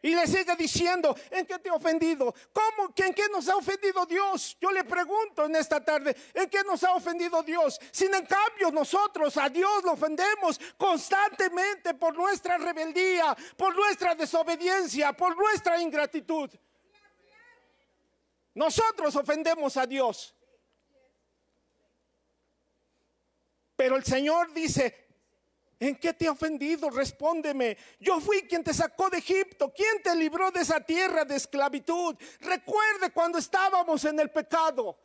Y 0.00 0.14
le 0.14 0.26
sigue 0.28 0.54
diciendo, 0.56 1.16
¿en 1.30 1.44
qué 1.44 1.58
te 1.58 1.68
he 1.68 1.72
ofendido? 1.72 2.32
¿Cómo? 2.52 2.92
¿En 2.94 3.12
qué 3.12 3.28
nos 3.32 3.48
ha 3.48 3.56
ofendido 3.56 4.06
Dios? 4.06 4.56
Yo 4.60 4.70
le 4.70 4.84
pregunto 4.84 5.46
en 5.46 5.56
esta 5.56 5.84
tarde, 5.84 6.16
¿en 6.34 6.48
qué 6.48 6.62
nos 6.62 6.84
ha 6.84 6.94
ofendido 6.94 7.42
Dios? 7.42 7.80
Sin 7.90 8.14
en 8.14 8.24
cambio 8.24 8.70
nosotros 8.70 9.36
a 9.36 9.48
Dios 9.48 9.82
lo 9.82 9.92
ofendemos 9.92 10.60
constantemente 10.76 11.94
por 11.94 12.16
nuestra 12.16 12.58
rebeldía, 12.58 13.36
por 13.56 13.74
nuestra 13.74 14.14
desobediencia, 14.14 15.12
por 15.14 15.36
nuestra 15.36 15.80
ingratitud. 15.80 16.48
Nosotros 18.54 19.16
ofendemos 19.16 19.76
a 19.76 19.86
Dios. 19.86 20.34
Pero 23.74 23.96
el 23.96 24.04
Señor 24.04 24.52
dice, 24.52 25.07
¿En 25.80 25.96
qué 25.96 26.12
te 26.12 26.24
he 26.24 26.28
ofendido? 26.28 26.90
Respóndeme. 26.90 27.76
Yo 28.00 28.20
fui 28.20 28.42
quien 28.42 28.64
te 28.64 28.74
sacó 28.74 29.08
de 29.10 29.18
Egipto, 29.18 29.72
quien 29.72 30.02
te 30.02 30.14
libró 30.16 30.50
de 30.50 30.60
esa 30.60 30.80
tierra 30.80 31.24
de 31.24 31.36
esclavitud. 31.36 32.16
Recuerde 32.40 33.10
cuando 33.12 33.38
estábamos 33.38 34.04
en 34.04 34.18
el 34.18 34.30
pecado. 34.30 34.98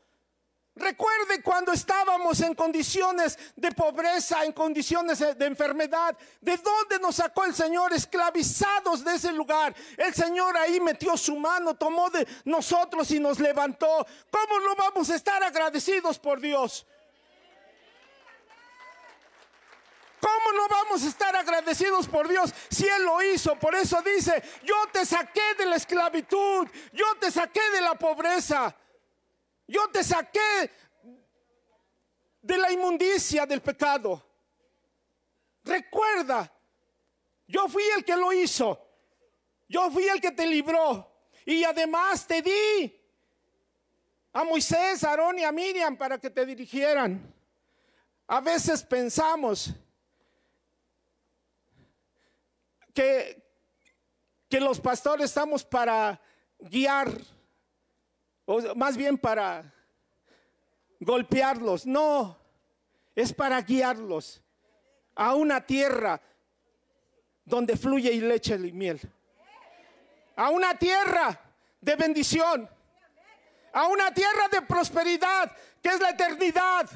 Recuerde 0.76 1.44
cuando 1.44 1.72
estábamos 1.72 2.42
en 2.42 2.56
condiciones 2.56 3.38
de 3.56 3.72
pobreza, 3.74 4.44
en 4.44 4.54
condiciones 4.54 5.20
de 5.20 5.46
enfermedad. 5.46 6.18
¿De 6.42 6.58
dónde 6.58 6.98
nos 7.00 7.18
sacó 7.18 7.46
el 7.46 7.54
Señor 7.54 7.94
esclavizados 7.94 9.04
de 9.04 9.14
ese 9.14 9.32
lugar? 9.32 9.76
El 9.96 10.16
Señor 10.16 10.58
ahí 10.58 10.80
metió 10.80 11.16
su 11.16 11.36
mano, 11.36 11.76
tomó 11.76 12.10
de 12.10 12.28
nosotros 12.46 13.12
y 13.12 13.20
nos 13.20 13.40
levantó. 13.40 14.08
¿Cómo 14.32 14.60
no 14.62 14.76
vamos 14.76 15.12
a 15.12 15.16
estar 15.16 15.44
agradecidos 15.44 16.18
por 16.18 16.42
Dios? 16.42 16.88
¿Cómo 20.24 20.54
no 20.54 20.70
vamos 20.70 21.04
a 21.04 21.10
estar 21.10 21.36
agradecidos 21.36 22.08
por 22.08 22.30
Dios 22.30 22.54
si 22.70 22.88
Él 22.88 23.04
lo 23.04 23.22
hizo? 23.22 23.60
Por 23.60 23.76
eso 23.76 24.02
dice, 24.02 24.42
yo 24.64 24.76
te 24.90 25.06
saqué 25.06 25.54
de 25.58 25.66
la 25.66 25.76
esclavitud, 25.76 26.66
yo 26.94 27.06
te 27.20 27.30
saqué 27.30 27.60
de 27.74 27.82
la 27.82 27.96
pobreza, 27.96 28.74
yo 29.68 29.90
te 29.90 30.02
saqué 30.02 30.72
de 32.42 32.58
la 32.58 32.72
inmundicia 32.72 33.46
del 33.46 33.62
pecado. 33.62 34.26
Recuerda, 35.66 36.50
yo 37.46 37.68
fui 37.68 37.84
el 37.98 38.06
que 38.06 38.16
lo 38.16 38.32
hizo, 38.32 38.80
yo 39.68 39.92
fui 39.92 40.08
el 40.08 40.22
que 40.22 40.32
te 40.32 40.48
libró 40.48 41.06
y 41.46 41.66
además 41.66 42.26
te 42.26 42.42
di 42.42 42.98
a 44.32 44.46
Moisés, 44.46 45.04
a 45.04 45.10
Aarón 45.10 45.40
y 45.40 45.44
a 45.44 45.52
Miriam 45.52 45.98
para 45.98 46.18
que 46.18 46.30
te 46.30 46.46
dirigieran. 46.46 47.34
A 48.26 48.40
veces 48.40 48.84
pensamos, 48.84 49.74
que, 52.94 53.42
que 54.50 54.60
los 54.60 54.80
pastores 54.80 55.26
estamos 55.26 55.64
para 55.64 56.20
guiar, 56.60 57.12
o 58.46 58.76
más 58.76 58.96
bien 58.96 59.18
para 59.18 59.74
golpearlos. 61.00 61.86
No, 61.86 62.38
es 63.16 63.34
para 63.34 63.62
guiarlos 63.62 64.42
a 65.16 65.36
una 65.36 65.66
tierra 65.66 66.22
donde 67.46 67.76
fluye 67.78 68.12
y 68.12 68.22
leche 68.22 68.56
y 68.56 68.72
miel. 68.72 69.00
A 70.36 70.50
una 70.50 70.78
tierra 70.78 71.40
de 71.82 71.96
bendición. 71.96 72.70
A 73.74 73.88
una 73.88 74.14
tierra 74.14 74.48
de 74.52 74.62
prosperidad, 74.62 75.52
que 75.82 75.90
es 75.90 76.00
la 76.00 76.12
eternidad. 76.12 76.90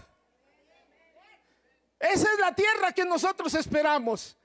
Esa 1.99 2.31
es 2.31 2.39
la 2.39 2.53
tierra 2.53 2.91
que 2.91 3.03
nosotros 3.03 3.53
esperamos. 3.55 4.37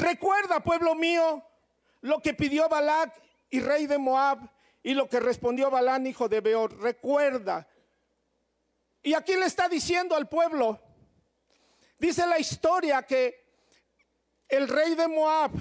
Recuerda, 0.00 0.60
pueblo 0.60 0.94
mío, 0.94 1.44
lo 2.00 2.20
que 2.20 2.32
pidió 2.32 2.68
Balac 2.68 3.12
y 3.50 3.60
rey 3.60 3.86
de 3.86 3.98
Moab 3.98 4.38
y 4.82 4.94
lo 4.94 5.08
que 5.08 5.20
respondió 5.20 5.70
Balán, 5.70 6.06
hijo 6.06 6.28
de 6.28 6.40
Beor. 6.40 6.80
Recuerda. 6.80 7.68
Y 9.02 9.14
aquí 9.14 9.34
le 9.34 9.46
está 9.46 9.68
diciendo 9.68 10.16
al 10.16 10.28
pueblo, 10.28 10.80
dice 11.98 12.26
la 12.26 12.38
historia 12.38 13.02
que 13.02 13.44
el 14.48 14.68
rey 14.68 14.94
de 14.94 15.06
Moab 15.06 15.52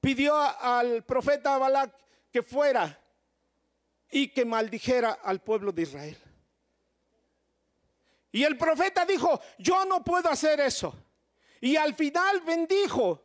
pidió 0.00 0.36
al 0.36 1.02
profeta 1.04 1.56
Balac 1.56 1.94
que 2.30 2.42
fuera 2.42 3.00
y 4.10 4.28
que 4.28 4.44
maldijera 4.44 5.12
al 5.22 5.40
pueblo 5.40 5.72
de 5.72 5.82
Israel. 5.82 6.18
Y 8.30 8.44
el 8.44 8.58
profeta 8.58 9.06
dijo, 9.06 9.40
yo 9.58 9.84
no 9.86 10.04
puedo 10.04 10.28
hacer 10.28 10.60
eso. 10.60 10.94
Y 11.60 11.76
al 11.76 11.94
final 11.94 12.40
bendijo 12.40 13.23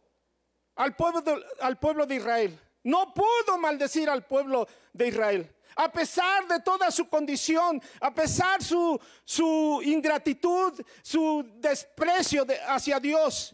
al 0.79 0.95
pueblo, 0.95 1.21
de, 1.21 1.45
al 1.59 1.77
pueblo 1.77 2.05
de 2.05 2.15
Israel. 2.15 2.59
No 2.83 3.13
pudo 3.13 3.57
maldecir 3.57 4.09
al 4.09 4.25
pueblo 4.25 4.65
de 4.94 5.09
Israel. 5.09 5.55
A 5.75 5.92
pesar 5.92 6.48
de 6.48 6.61
toda 6.61 6.89
su 6.89 7.09
condición, 7.09 7.81
a 8.00 8.13
pesar 8.13 8.63
su, 8.63 9.00
su 9.25 9.81
ingratitud, 9.83 10.81
su 11.01 11.46
desprecio 11.55 12.46
hacia 12.68 12.98
Dios. 13.00 13.53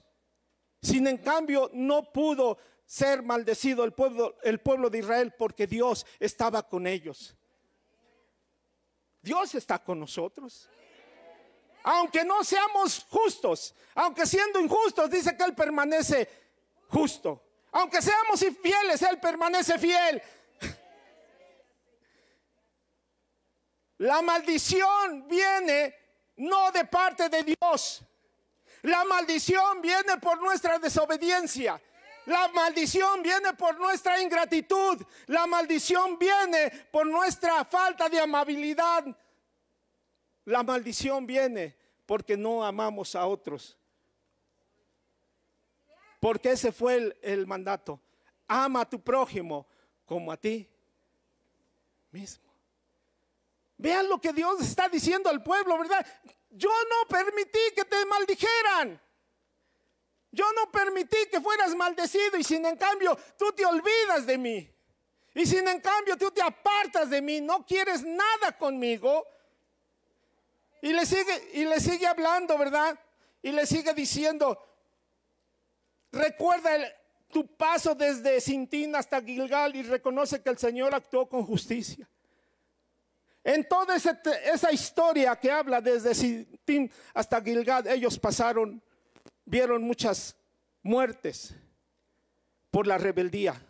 Sin 0.81 1.07
en 1.07 1.17
cambio, 1.17 1.71
no 1.73 2.11
pudo 2.11 2.59
ser 2.85 3.23
maldecido 3.23 3.83
el 3.83 3.93
pueblo, 3.93 4.37
el 4.43 4.59
pueblo 4.59 4.91
de 4.91 4.99
Israel 4.99 5.33
porque 5.35 5.65
Dios 5.65 6.05
estaba 6.19 6.61
con 6.61 6.85
ellos. 6.85 7.35
Dios 9.19 9.55
está 9.55 9.83
con 9.83 9.99
nosotros. 9.99 10.69
Aunque 11.81 12.23
no 12.23 12.43
seamos 12.43 13.03
justos, 13.09 13.73
aunque 13.95 14.27
siendo 14.27 14.59
injustos, 14.59 15.09
dice 15.09 15.35
que 15.35 15.43
Él 15.43 15.55
permanece 15.55 16.44
justo. 16.89 17.41
Aunque 17.71 18.01
seamos 18.01 18.41
infieles, 18.41 19.01
Él 19.01 19.19
permanece 19.19 19.77
fiel. 19.77 20.21
La 23.97 24.21
maldición 24.21 25.27
viene 25.27 25.95
no 26.37 26.71
de 26.71 26.85
parte 26.85 27.29
de 27.29 27.43
Dios. 27.43 28.01
La 28.81 29.03
maldición 29.05 29.81
viene 29.81 30.17
por 30.21 30.41
nuestra 30.41 30.77
desobediencia. 30.79 31.81
La 32.25 32.47
maldición 32.49 33.21
viene 33.21 33.53
por 33.53 33.79
nuestra 33.79 34.21
ingratitud. 34.21 35.01
La 35.27 35.45
maldición 35.47 36.17
viene 36.17 36.69
por 36.91 37.05
nuestra 37.05 37.63
falta 37.65 38.09
de 38.09 38.19
amabilidad. 38.19 39.05
La 40.45 40.63
maldición 40.63 41.25
viene 41.25 41.75
porque 42.05 42.35
no 42.37 42.63
amamos 42.63 43.15
a 43.15 43.25
otros. 43.25 43.77
Porque 46.19 46.51
ese 46.51 46.71
fue 46.71 47.15
el, 47.21 47.47
mandato. 47.47 47.99
Ama 48.47 48.81
a 48.81 48.89
tu 48.89 49.01
prójimo 49.01 49.67
como 50.05 50.31
a 50.31 50.37
ti 50.37 50.69
mismo. 52.11 52.45
Vean 53.77 54.07
lo 54.07 54.19
que 54.19 54.31
Dios 54.31 54.61
está 54.61 54.87
diciendo 54.87 55.29
al 55.29 55.43
pueblo, 55.43 55.77
¿verdad? 55.77 56.05
Yo 56.49 56.69
no 56.69 57.07
permití 57.09 57.59
que 57.75 57.83
te 57.83 58.05
maldijeran. 58.05 59.01
Yo 60.31 60.45
no 60.53 60.71
permití 60.71 61.17
que 61.31 61.41
fueras 61.41 61.75
maldecido 61.75 62.37
y 62.37 62.43
sin 62.43 62.65
en 62.65 62.77
cambio 62.77 63.17
tú 63.37 63.51
te 63.53 63.65
olvidas 63.65 64.25
de 64.25 64.37
mí. 64.37 64.69
Y 65.33 65.45
sin 65.45 65.67
en 65.67 65.81
cambio 65.81 66.17
tú 66.17 66.31
te 66.31 66.41
apartas 66.41 67.09
de 67.09 67.21
mí, 67.21 67.41
no 67.41 67.65
quieres 67.65 68.03
nada 68.03 68.57
conmigo. 68.57 69.25
Y 70.81 70.93
le 70.93 71.05
sigue 71.05 71.49
y 71.53 71.65
le 71.65 71.79
sigue 71.79 72.07
hablando, 72.07 72.57
¿verdad? 72.57 72.99
Y 73.41 73.51
le 73.51 73.65
sigue 73.65 73.93
diciendo, 73.93 74.57
Recuerda 76.15 76.77
tu 77.29 77.45
paso 77.45 77.93
desde 77.93 78.39
Sintín 78.39 78.95
hasta 78.95 79.21
Gilgal 79.21 79.75
y 79.75 79.83
reconoce 79.83 80.41
que 80.41 80.49
el 80.49 80.57
Señor 80.57 80.95
actuó 80.95 81.27
con 81.27 81.45
justicia. 81.45 82.09
En 83.43 83.67
toda 83.67 83.97
esa, 83.97 84.71
historia 84.71 85.35
que 85.35 85.51
habla 85.51 85.81
desde 85.81 86.15
Sintín 86.15 86.89
hasta 87.13 87.41
Gilgal, 87.41 87.85
ellos 87.87 88.17
pasaron, 88.17 88.81
vieron 89.43 89.83
muchas 89.83 90.37
muertes 90.81 91.53
por 92.71 92.87
la 92.87 92.97
rebeldía. 92.97 93.61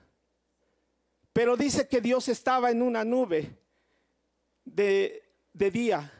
Pero 1.34 1.58
dice 1.58 1.88
que 1.88 2.00
Dios 2.00 2.30
estaba 2.30 2.70
en 2.70 2.84
una 2.84 3.04
nube 3.04 3.58
de, 4.64 5.34
de 5.52 5.72
día, 5.72 6.14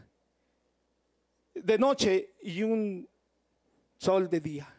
de 1.54 1.78
noche 1.78 2.34
y 2.42 2.64
un 2.64 3.08
sol 4.00 4.28
de 4.28 4.40
día. 4.40 4.75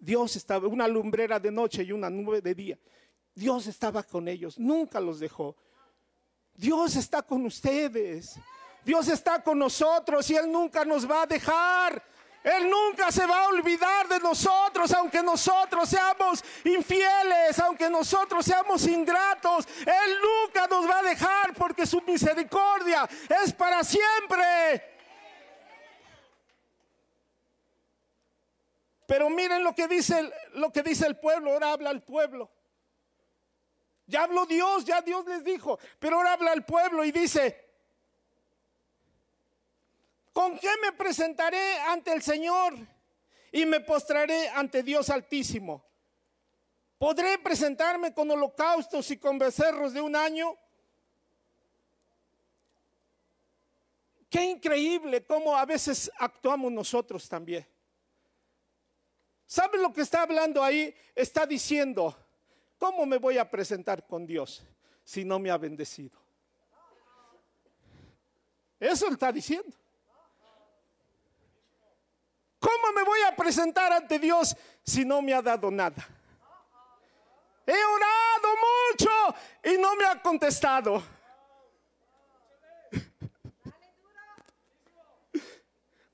Dios 0.00 0.36
estaba, 0.36 0.68
una 0.68 0.86
lumbrera 0.86 1.38
de 1.38 1.50
noche 1.50 1.82
y 1.82 1.92
una 1.92 2.10
nube 2.10 2.40
de 2.40 2.54
día. 2.54 2.78
Dios 3.34 3.66
estaba 3.66 4.02
con 4.02 4.28
ellos, 4.28 4.58
nunca 4.58 5.00
los 5.00 5.20
dejó. 5.20 5.56
Dios 6.54 6.96
está 6.96 7.22
con 7.22 7.44
ustedes. 7.44 8.38
Dios 8.84 9.08
está 9.08 9.42
con 9.42 9.58
nosotros 9.58 10.30
y 10.30 10.36
Él 10.36 10.50
nunca 10.50 10.84
nos 10.84 11.10
va 11.10 11.22
a 11.22 11.26
dejar. 11.26 12.02
Él 12.42 12.70
nunca 12.70 13.10
se 13.10 13.26
va 13.26 13.40
a 13.40 13.48
olvidar 13.48 14.06
de 14.06 14.20
nosotros, 14.20 14.92
aunque 14.92 15.20
nosotros 15.20 15.88
seamos 15.88 16.44
infieles, 16.64 17.58
aunque 17.58 17.90
nosotros 17.90 18.46
seamos 18.46 18.86
ingratos. 18.86 19.66
Él 19.80 20.16
nunca 20.22 20.68
nos 20.68 20.88
va 20.88 21.00
a 21.00 21.02
dejar 21.02 21.52
porque 21.54 21.84
su 21.84 22.00
misericordia 22.02 23.08
es 23.42 23.52
para 23.52 23.82
siempre. 23.82 24.95
Pero 29.06 29.30
miren 29.30 29.62
lo 29.62 29.74
que 29.74 29.86
dice 29.86 30.30
lo 30.54 30.72
que 30.72 30.82
dice 30.82 31.06
el 31.06 31.16
pueblo, 31.16 31.52
ahora 31.52 31.72
habla 31.72 31.90
el 31.90 32.02
pueblo. 32.02 32.50
Ya 34.06 34.22
habló 34.22 34.46
Dios, 34.46 34.84
ya 34.84 35.00
Dios 35.00 35.26
les 35.26 35.42
dijo, 35.42 35.78
pero 35.98 36.16
ahora 36.16 36.34
habla 36.34 36.52
el 36.52 36.64
pueblo 36.64 37.04
y 37.04 37.10
dice, 37.10 37.64
¿con 40.32 40.58
qué 40.58 40.70
me 40.80 40.92
presentaré 40.92 41.80
ante 41.80 42.12
el 42.12 42.22
Señor 42.22 42.74
y 43.50 43.66
me 43.66 43.80
postraré 43.80 44.48
ante 44.50 44.84
Dios 44.84 45.10
Altísimo? 45.10 45.84
¿Podré 46.98 47.38
presentarme 47.38 48.14
con 48.14 48.30
holocaustos 48.30 49.10
y 49.10 49.18
con 49.18 49.38
becerros 49.38 49.92
de 49.92 50.00
un 50.00 50.14
año? 50.14 50.56
Qué 54.30 54.44
increíble 54.44 55.24
cómo 55.24 55.56
a 55.56 55.64
veces 55.64 56.10
actuamos 56.18 56.72
nosotros 56.72 57.28
también. 57.28 57.66
¿Saben 59.46 59.80
lo 59.80 59.92
que 59.92 60.00
está 60.00 60.22
hablando 60.22 60.60
ahí? 60.62 60.92
Está 61.14 61.46
diciendo, 61.46 62.16
¿cómo 62.78 63.06
me 63.06 63.18
voy 63.18 63.38
a 63.38 63.48
presentar 63.48 64.04
con 64.04 64.26
Dios 64.26 64.64
si 65.04 65.24
no 65.24 65.38
me 65.38 65.50
ha 65.50 65.56
bendecido? 65.56 66.18
Eso 68.80 69.08
está 69.08 69.30
diciendo. 69.30 69.76
¿Cómo 72.58 72.92
me 72.92 73.04
voy 73.04 73.20
a 73.22 73.36
presentar 73.36 73.92
ante 73.92 74.18
Dios 74.18 74.56
si 74.82 75.04
no 75.04 75.22
me 75.22 75.32
ha 75.32 75.40
dado 75.40 75.70
nada? 75.70 76.04
He 77.64 77.84
orado 77.84 78.48
mucho 78.90 79.10
y 79.62 79.78
no 79.78 79.94
me 79.94 80.06
ha 80.06 80.20
contestado. 80.20 81.00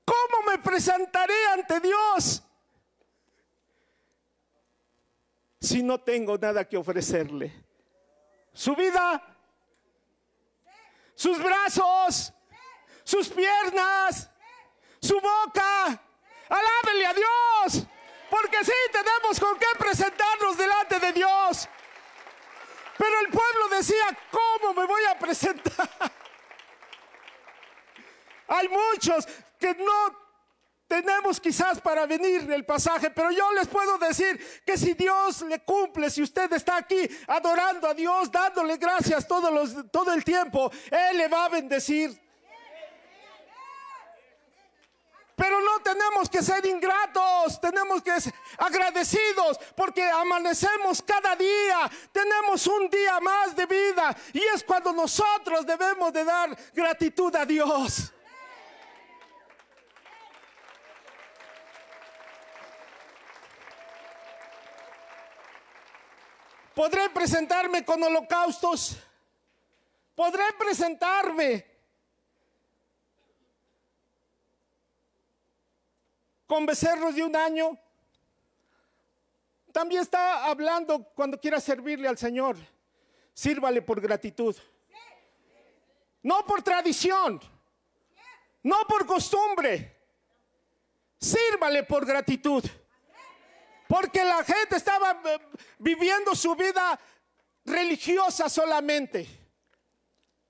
¿Cómo 0.05 0.43
me 0.47 0.59
presentaré 0.59 1.47
ante 1.53 1.79
Dios 1.79 2.43
si 5.63 5.81
no 5.81 5.97
tengo 5.97 6.37
nada 6.37 6.67
que 6.67 6.75
ofrecerle? 6.75 7.63
Su 8.51 8.75
vida, 8.75 9.23
sus 11.15 11.41
brazos, 11.41 12.33
sus 13.03 13.29
piernas, 13.29 14.29
su 14.99 15.15
boca. 15.15 16.01
Alábele 16.49 17.05
a 17.05 17.13
Dios, 17.13 17.87
porque 18.29 18.63
sí 18.65 18.73
tenemos 18.91 19.39
con 19.39 19.57
qué 19.57 19.67
presentarnos 19.79 20.57
delante 20.57 20.99
de 20.99 21.13
Dios. 21.13 21.69
Pero 22.97 23.19
el 23.21 23.29
pueblo 23.29 23.69
decía, 23.69 24.19
¿cómo 24.29 24.73
me 24.73 24.85
voy 24.85 25.03
a 25.05 25.17
presentar? 25.17 25.89
Hay 28.49 28.67
muchos 28.67 29.25
que 29.57 29.73
no 29.75 30.22
tenemos 30.93 31.39
quizás 31.39 31.81
para 31.81 32.05
venir 32.05 32.51
el 32.51 32.63
pasaje, 32.65 33.09
pero 33.09 33.31
yo 33.31 33.51
les 33.53 33.67
puedo 33.67 33.97
decir 33.97 34.61
que 34.63 34.77
si 34.77 34.93
Dios 34.93 35.41
le 35.41 35.57
cumple, 35.63 36.07
si 36.11 36.21
usted 36.21 36.53
está 36.53 36.77
aquí 36.77 37.09
adorando 37.25 37.87
a 37.87 37.95
Dios, 37.95 38.31
dándole 38.31 38.77
gracias 38.77 39.27
todos 39.27 39.51
los, 39.51 39.89
todo 39.89 40.13
el 40.13 40.23
tiempo, 40.23 40.71
Él 40.91 41.17
le 41.17 41.27
va 41.27 41.45
a 41.45 41.49
bendecir. 41.49 42.15
Pero 45.35 45.61
no 45.61 45.79
tenemos 45.79 46.29
que 46.29 46.43
ser 46.43 46.63
ingratos, 46.67 47.59
tenemos 47.59 48.03
que 48.03 48.21
ser 48.21 48.33
agradecidos 48.59 49.59
porque 49.75 50.03
amanecemos 50.03 51.01
cada 51.01 51.35
día, 51.35 51.89
tenemos 52.11 52.67
un 52.67 52.87
día 52.87 53.19
más 53.19 53.55
de 53.55 53.65
vida 53.65 54.15
y 54.31 54.41
es 54.53 54.63
cuando 54.63 54.93
nosotros 54.93 55.65
debemos 55.65 56.13
de 56.13 56.23
dar 56.23 56.55
gratitud 56.71 57.35
a 57.35 57.47
Dios. 57.47 58.13
Podré 66.75 67.09
presentarme 67.09 67.85
con 67.85 68.01
holocaustos. 68.01 68.97
Podré 70.15 70.43
presentarme 70.57 71.65
con 76.47 76.65
becerros 76.65 77.15
de 77.15 77.23
un 77.23 77.35
año. 77.35 77.77
También 79.71 80.01
está 80.01 80.45
hablando 80.45 81.03
cuando 81.15 81.39
quiera 81.39 81.59
servirle 81.59 82.07
al 82.07 82.17
Señor. 82.17 82.57
Sírvale 83.33 83.81
por 83.81 83.99
gratitud. 83.99 84.55
No 86.21 86.45
por 86.45 86.61
tradición. 86.61 87.39
No 88.61 88.77
por 88.87 89.05
costumbre. 89.05 89.99
Sírvale 91.19 91.83
por 91.83 92.05
gratitud. 92.05 92.63
Porque 93.87 94.23
la 94.23 94.43
gente 94.43 94.75
estaba 94.75 95.21
eh, 95.25 95.39
viviendo 95.79 96.35
su 96.35 96.55
vida 96.55 96.99
religiosa 97.65 98.49
solamente. 98.49 99.43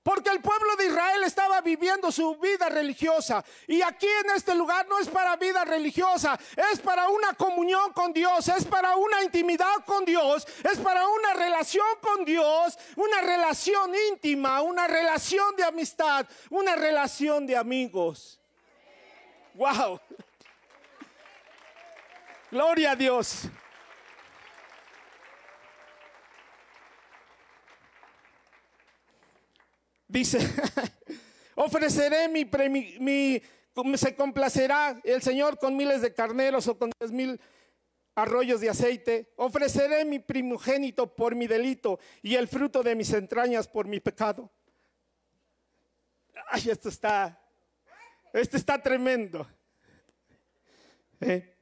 Porque 0.04 0.28
el 0.28 0.42
pueblo 0.42 0.76
de 0.76 0.88
Israel 0.88 1.22
estaba 1.24 1.62
viviendo 1.62 2.12
su 2.12 2.36
vida 2.36 2.68
religiosa. 2.68 3.42
Y 3.66 3.80
aquí 3.80 4.06
en 4.06 4.36
este 4.36 4.54
lugar 4.54 4.86
no 4.86 4.98
es 4.98 5.08
para 5.08 5.34
vida 5.36 5.64
religiosa, 5.64 6.38
es 6.72 6.78
para 6.78 7.08
una 7.08 7.32
comunión 7.32 7.90
con 7.94 8.12
Dios, 8.12 8.48
es 8.48 8.66
para 8.66 8.96
una 8.96 9.22
intimidad 9.22 9.82
con 9.86 10.04
Dios, 10.04 10.46
es 10.62 10.78
para 10.78 11.08
una 11.08 11.32
relación 11.32 11.86
con 12.02 12.22
Dios, 12.22 12.78
una 12.96 13.22
relación 13.22 13.92
íntima, 14.12 14.60
una 14.60 14.86
relación 14.86 15.56
de 15.56 15.64
amistad, 15.64 16.26
una 16.50 16.76
relación 16.76 17.46
de 17.46 17.56
amigos. 17.56 18.38
Wow. 19.54 19.98
Gloria 22.54 22.92
a 22.92 22.94
Dios. 22.94 23.48
Dice, 30.06 30.38
ofreceré 31.56 32.28
mi, 32.28 33.42
se 33.96 34.14
complacerá 34.14 35.00
el 35.02 35.20
Señor 35.20 35.58
con 35.58 35.76
miles 35.76 36.00
de 36.00 36.14
carneros 36.14 36.68
o 36.68 36.78
con 36.78 36.92
diez 37.00 37.10
mil 37.10 37.40
arroyos 38.14 38.60
de 38.60 38.70
aceite. 38.70 39.32
Ofreceré 39.34 40.04
mi 40.04 40.20
primogénito 40.20 41.12
por 41.12 41.34
mi 41.34 41.48
delito 41.48 41.98
y 42.22 42.36
el 42.36 42.46
fruto 42.46 42.84
de 42.84 42.94
mis 42.94 43.12
entrañas 43.14 43.66
por 43.66 43.88
mi 43.88 43.98
pecado. 43.98 44.48
Ay, 46.50 46.70
esto 46.70 46.88
está, 46.88 47.36
esto 48.32 48.56
está 48.56 48.80
tremendo. 48.80 49.44
¿Eh? 51.20 51.53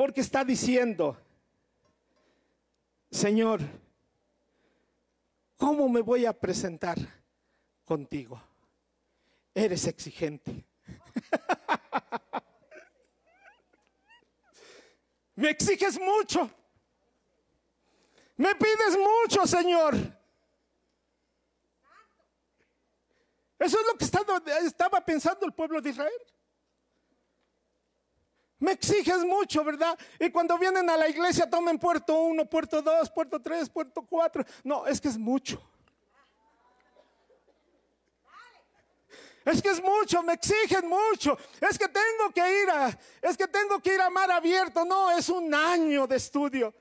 Porque 0.00 0.22
está 0.22 0.42
diciendo, 0.42 1.14
Señor, 3.10 3.60
¿cómo 5.58 5.90
me 5.90 6.00
voy 6.00 6.24
a 6.24 6.32
presentar 6.32 6.96
contigo? 7.84 8.42
Eres 9.54 9.86
exigente. 9.86 10.64
me 15.34 15.50
exiges 15.50 16.00
mucho. 16.00 16.50
Me 18.38 18.54
pides 18.54 18.96
mucho, 18.96 19.46
Señor. 19.46 19.96
Eso 23.58 23.78
es 23.78 23.86
lo 23.86 23.98
que 23.98 24.06
estaba 24.66 25.04
pensando 25.04 25.44
el 25.44 25.52
pueblo 25.52 25.82
de 25.82 25.90
Israel. 25.90 26.22
Me 28.60 28.72
exiges 28.72 29.24
mucho, 29.24 29.64
¿verdad? 29.64 29.98
Y 30.18 30.30
cuando 30.30 30.58
vienen 30.58 30.88
a 30.90 30.96
la 30.96 31.08
iglesia 31.08 31.48
tomen 31.48 31.78
puerto 31.78 32.14
uno, 32.14 32.44
puerto 32.44 32.82
dos, 32.82 33.10
puerto 33.10 33.40
tres, 33.40 33.70
puerto 33.70 34.02
cuatro. 34.02 34.44
No, 34.62 34.86
es 34.86 35.00
que 35.00 35.08
es 35.08 35.16
mucho. 35.16 35.60
Es 39.46 39.62
que 39.62 39.70
es 39.70 39.82
mucho, 39.82 40.22
me 40.22 40.34
exigen 40.34 40.86
mucho. 40.86 41.38
Es 41.58 41.78
que 41.78 41.88
tengo 41.88 42.30
que 42.34 42.62
ir 42.62 42.70
a, 42.70 42.98
es 43.22 43.36
que 43.38 43.48
tengo 43.48 43.80
que 43.80 43.94
ir 43.94 44.00
a 44.00 44.10
mar 44.10 44.30
abierto. 44.30 44.84
No, 44.84 45.10
es 45.10 45.30
un 45.30 45.54
año 45.54 46.06
de 46.06 46.16
estudio. 46.16 46.74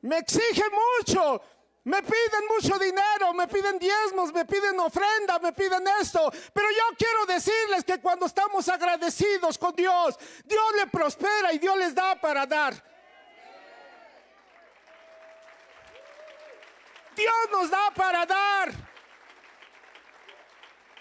Me 0.00 0.18
exige 0.18 0.64
mucho. 0.98 1.42
Me 1.84 2.00
piden 2.00 2.46
mucho 2.48 2.78
dinero, 2.78 3.34
me 3.34 3.48
piden 3.48 3.76
diezmos, 3.78 4.32
me 4.32 4.44
piden 4.44 4.78
ofrenda, 4.78 5.40
me 5.40 5.52
piden 5.52 5.84
esto. 6.00 6.30
Pero 6.52 6.68
yo 6.70 6.96
quiero 6.96 7.26
decirles 7.26 7.82
que 7.82 8.00
cuando 8.00 8.26
estamos 8.26 8.68
agradecidos 8.68 9.58
con 9.58 9.74
Dios, 9.74 10.16
Dios 10.44 10.64
le 10.76 10.86
prospera 10.86 11.52
y 11.52 11.58
Dios 11.58 11.76
les 11.76 11.92
da 11.92 12.20
para 12.20 12.46
dar. 12.46 12.72
Dios 17.16 17.34
nos 17.50 17.68
da 17.68 17.90
para 17.94 18.26
dar. 18.26 18.72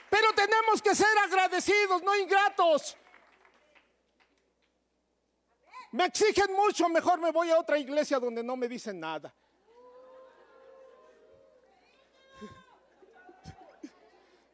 Pero 0.09 0.33
tenemos 0.33 0.81
que 0.81 0.95
ser 0.95 1.17
agradecidos, 1.19 2.01
no 2.01 2.15
ingratos. 2.15 2.97
Me 5.91 6.05
exigen 6.05 6.51
mucho, 6.53 6.89
mejor 6.89 7.19
me 7.19 7.31
voy 7.31 7.51
a 7.51 7.59
otra 7.59 7.77
iglesia 7.77 8.17
donde 8.17 8.43
no 8.43 8.55
me 8.55 8.67
dicen 8.67 8.99
nada. 8.99 9.33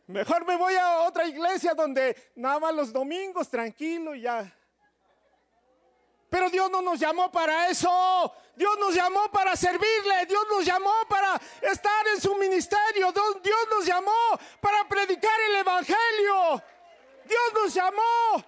Mejor 0.07 0.45
me 0.45 0.55
voy 0.55 0.73
a 0.75 1.01
otra 1.01 1.27
iglesia 1.27 1.73
donde 1.73 2.15
nada 2.35 2.71
los 2.71 2.93
domingos 2.93 3.49
tranquilo 3.49 4.15
y 4.15 4.21
ya. 4.21 4.53
Pero 6.29 6.49
Dios 6.49 6.71
no 6.71 6.81
nos 6.81 6.99
llamó 6.99 7.31
para 7.31 7.69
eso. 7.69 8.33
Dios 8.55 8.77
nos 8.79 8.95
llamó 8.95 9.29
para 9.31 9.55
servirle. 9.55 10.25
Dios 10.25 10.45
nos 10.49 10.65
llamó 10.65 10.93
para 11.09 11.39
estar 11.61 12.07
en 12.07 12.21
su 12.21 12.35
ministerio. 12.35 13.11
Dios 13.11 13.67
nos 13.69 13.85
llamó 13.85 14.11
para 14.61 14.87
predicar 14.87 15.39
el 15.49 15.55
Evangelio. 15.57 16.63
Dios 17.25 17.53
nos 17.53 17.73
llamó. 17.73 18.43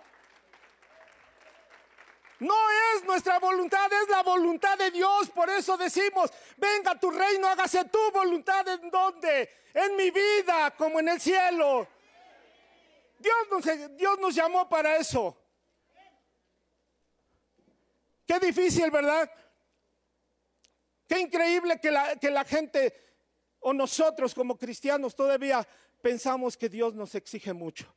No 2.39 2.55
es 2.95 3.03
nuestra 3.03 3.37
voluntad, 3.39 3.91
es 3.91 4.09
la 4.09 4.23
voluntad 4.23 4.77
de 4.77 4.91
Dios. 4.91 5.29
Por 5.29 5.49
eso 5.49 5.77
decimos, 5.77 6.31
venga 6.57 6.97
tu 6.99 7.11
reino, 7.11 7.47
hágase 7.47 7.85
tu 7.85 7.99
voluntad 8.11 8.67
en 8.67 8.89
donde, 8.89 9.49
en 9.73 9.95
mi 9.95 10.09
vida 10.09 10.71
como 10.77 10.99
en 10.99 11.09
el 11.09 11.19
cielo. 11.19 11.87
Dios 13.19 14.17
nos, 14.19 14.33
llamó 14.33 14.69
para 14.69 14.95
eso. 14.95 15.35
Qué 18.25 18.39
difícil, 18.39 18.89
¿verdad? 18.89 19.29
Qué 21.07 21.19
increíble 21.19 21.79
que 21.81 22.31
la 22.31 22.45
gente 22.45 23.09
o 23.59 23.73
nosotros 23.73 24.33
como 24.33 24.57
cristianos 24.57 25.15
todavía 25.15 25.67
pensamos 26.01 26.55
que 26.55 26.69
Dios 26.69 26.95
nos 26.95 27.13
exige 27.15 27.53
mucho. 27.53 27.93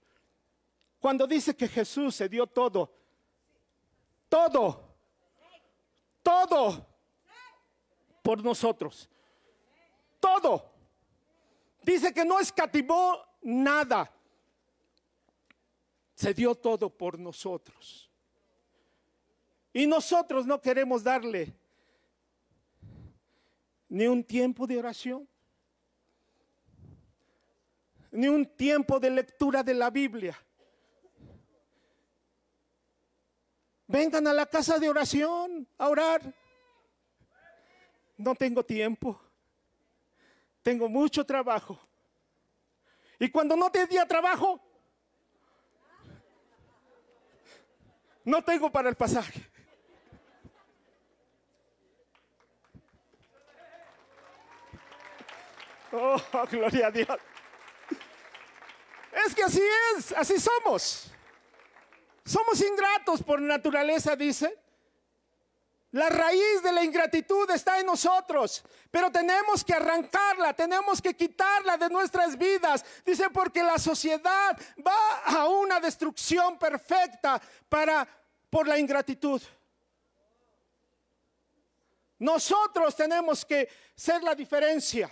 Cuando 0.98 1.26
dice 1.26 1.56
que 1.56 1.68
Jesús 1.68 2.16
se 2.16 2.28
dio 2.28 2.46
todo, 2.46 2.92
todo, 4.32 4.96
todo 6.22 6.86
por 8.22 8.42
nosotros, 8.42 9.06
todo. 10.18 10.72
Dice 11.82 12.14
que 12.14 12.24
no 12.24 12.40
escatimó 12.40 13.18
nada, 13.42 14.10
se 16.14 16.32
dio 16.32 16.54
todo 16.54 16.88
por 16.88 17.18
nosotros. 17.18 18.10
Y 19.70 19.86
nosotros 19.86 20.46
no 20.46 20.62
queremos 20.62 21.04
darle 21.04 21.54
ni 23.86 24.06
un 24.06 24.24
tiempo 24.24 24.66
de 24.66 24.78
oración, 24.78 25.28
ni 28.10 28.28
un 28.28 28.46
tiempo 28.46 28.98
de 28.98 29.10
lectura 29.10 29.62
de 29.62 29.74
la 29.74 29.90
Biblia. 29.90 30.42
Vengan 33.92 34.26
a 34.26 34.32
la 34.32 34.46
casa 34.46 34.78
de 34.78 34.88
oración 34.88 35.68
a 35.76 35.86
orar. 35.86 36.22
No 38.16 38.34
tengo 38.34 38.64
tiempo. 38.64 39.20
Tengo 40.62 40.88
mucho 40.88 41.26
trabajo. 41.26 41.78
Y 43.18 43.30
cuando 43.30 43.54
no 43.54 43.70
tenía 43.70 44.08
trabajo, 44.08 44.58
no 48.24 48.42
tengo 48.42 48.72
para 48.72 48.88
el 48.88 48.94
pasaje. 48.94 49.46
Oh, 55.92 56.16
gloria 56.50 56.86
a 56.86 56.90
Dios. 56.90 57.18
Es 59.26 59.34
que 59.34 59.42
así 59.42 59.62
es, 59.98 60.12
así 60.12 60.40
somos. 60.40 61.11
Somos 62.32 62.62
ingratos 62.62 63.22
por 63.22 63.42
naturaleza, 63.42 64.16
dice. 64.16 64.58
La 65.90 66.08
raíz 66.08 66.62
de 66.62 66.72
la 66.72 66.82
ingratitud 66.82 67.50
está 67.50 67.78
en 67.78 67.84
nosotros, 67.84 68.64
pero 68.90 69.12
tenemos 69.12 69.62
que 69.62 69.74
arrancarla, 69.74 70.54
tenemos 70.54 71.02
que 71.02 71.14
quitarla 71.14 71.76
de 71.76 71.90
nuestras 71.90 72.38
vidas. 72.38 72.82
Dice, 73.04 73.28
porque 73.28 73.62
la 73.62 73.78
sociedad 73.78 74.58
va 74.78 75.18
a 75.26 75.46
una 75.46 75.78
destrucción 75.78 76.58
perfecta 76.58 77.38
para 77.68 78.08
por 78.48 78.66
la 78.66 78.78
ingratitud. 78.78 79.42
Nosotros 82.18 82.96
tenemos 82.96 83.44
que 83.44 83.68
ser 83.94 84.22
la 84.22 84.34
diferencia. 84.34 85.10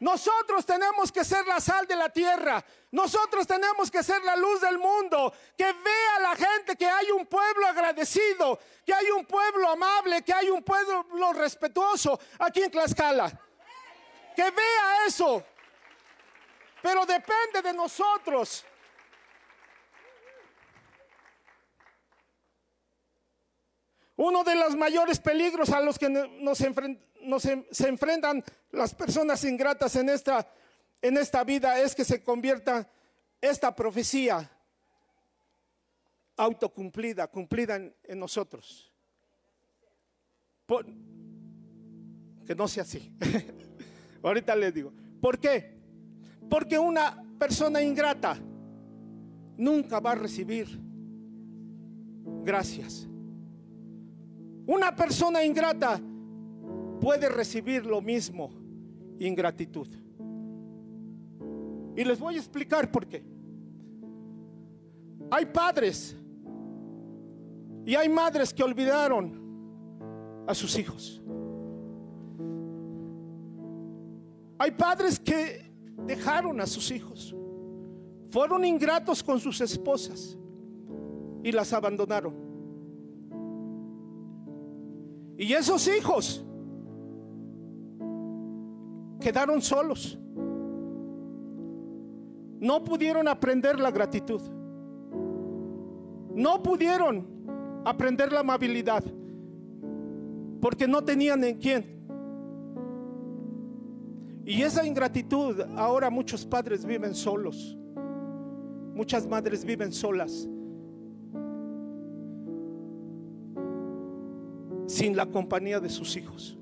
Nosotros 0.00 0.64
tenemos 0.64 1.12
que 1.12 1.22
ser 1.22 1.46
la 1.46 1.60
sal 1.60 1.86
de 1.86 1.94
la 1.94 2.08
tierra. 2.08 2.64
Nosotros 2.90 3.46
tenemos 3.46 3.90
que 3.90 4.02
ser 4.02 4.22
la 4.24 4.34
luz 4.34 4.62
del 4.62 4.78
mundo. 4.78 5.32
Que 5.56 5.72
vea 5.72 6.18
la 6.22 6.34
gente 6.34 6.74
que 6.74 6.86
hay 6.86 7.10
un 7.10 7.26
pueblo 7.26 7.66
agradecido, 7.66 8.58
que 8.84 8.94
hay 8.94 9.10
un 9.10 9.26
pueblo 9.26 9.68
amable, 9.68 10.22
que 10.22 10.32
hay 10.32 10.48
un 10.48 10.62
pueblo 10.62 11.32
respetuoso 11.34 12.18
aquí 12.38 12.62
en 12.62 12.70
Tlaxcala. 12.70 13.30
Que 14.34 14.50
vea 14.50 15.06
eso. 15.06 15.44
Pero 16.80 17.04
depende 17.04 17.60
de 17.62 17.74
nosotros. 17.74 18.64
Uno 24.16 24.44
de 24.44 24.54
los 24.54 24.76
mayores 24.76 25.18
peligros 25.18 25.70
a 25.70 25.80
los 25.80 25.98
que 25.98 26.08
nos, 26.08 26.60
nos 27.22 27.42
se 27.42 27.88
enfrentan 27.88 28.42
las 28.72 28.94
personas 28.94 29.44
ingratas 29.44 29.96
en 29.96 30.08
esta, 30.08 30.46
en 31.02 31.16
esta 31.16 31.44
vida 31.44 31.80
es 31.80 31.94
que 31.94 32.04
se 32.04 32.22
convierta 32.22 32.88
esta 33.40 33.74
profecía 33.74 34.50
autocumplida, 36.36 37.26
cumplida 37.26 37.76
en, 37.76 38.18
nosotros. 38.18 38.92
que 42.46 42.54
no 42.54 42.68
sea 42.68 42.82
así. 42.82 43.12
Ahorita 44.22 44.56
les 44.56 44.72
digo. 44.72 44.92
¿Por 45.20 45.38
qué? 45.38 45.78
Porque 46.48 46.78
una 46.78 47.22
persona 47.38 47.82
ingrata 47.82 48.38
nunca 49.56 50.00
va 50.00 50.12
a 50.12 50.14
recibir 50.14 50.80
gracias. 52.42 53.06
Una 54.66 54.94
persona 54.94 55.44
ingrata 55.44 56.00
puede 57.00 57.28
recibir 57.28 57.86
lo 57.86 58.00
mismo, 58.00 58.50
ingratitud. 59.18 59.88
Y 61.96 62.04
les 62.04 62.18
voy 62.18 62.36
a 62.36 62.38
explicar 62.38 62.90
por 62.90 63.06
qué. 63.06 63.24
Hay 65.30 65.46
padres 65.46 66.16
y 67.84 67.94
hay 67.94 68.08
madres 68.08 68.52
que 68.52 68.62
olvidaron 68.62 70.44
a 70.46 70.54
sus 70.54 70.78
hijos. 70.78 71.22
Hay 74.58 74.72
padres 74.72 75.18
que 75.18 75.72
dejaron 76.06 76.60
a 76.60 76.66
sus 76.66 76.90
hijos. 76.90 77.34
Fueron 78.30 78.64
ingratos 78.64 79.22
con 79.22 79.40
sus 79.40 79.60
esposas 79.60 80.36
y 81.42 81.50
las 81.50 81.72
abandonaron. 81.72 82.34
Y 85.38 85.54
esos 85.54 85.88
hijos 85.88 86.44
quedaron 89.20 89.60
solos. 89.62 90.18
No 92.58 92.82
pudieron 92.82 93.28
aprender 93.28 93.78
la 93.78 93.90
gratitud. 93.90 94.40
No 96.34 96.62
pudieron 96.62 97.26
aprender 97.84 98.32
la 98.32 98.40
amabilidad. 98.40 99.04
Porque 100.60 100.86
no 100.86 101.02
tenían 101.02 101.42
en 101.44 101.58
quién. 101.58 102.00
Y 104.44 104.62
esa 104.62 104.84
ingratitud, 104.84 105.60
ahora 105.76 106.10
muchos 106.10 106.44
padres 106.44 106.84
viven 106.84 107.14
solos. 107.14 107.76
Muchas 108.94 109.26
madres 109.26 109.64
viven 109.64 109.92
solas. 109.92 110.48
sin 114.90 115.16
la 115.16 115.24
compañía 115.24 115.78
de 115.78 115.88
sus 115.88 116.16
hijos 116.16 116.58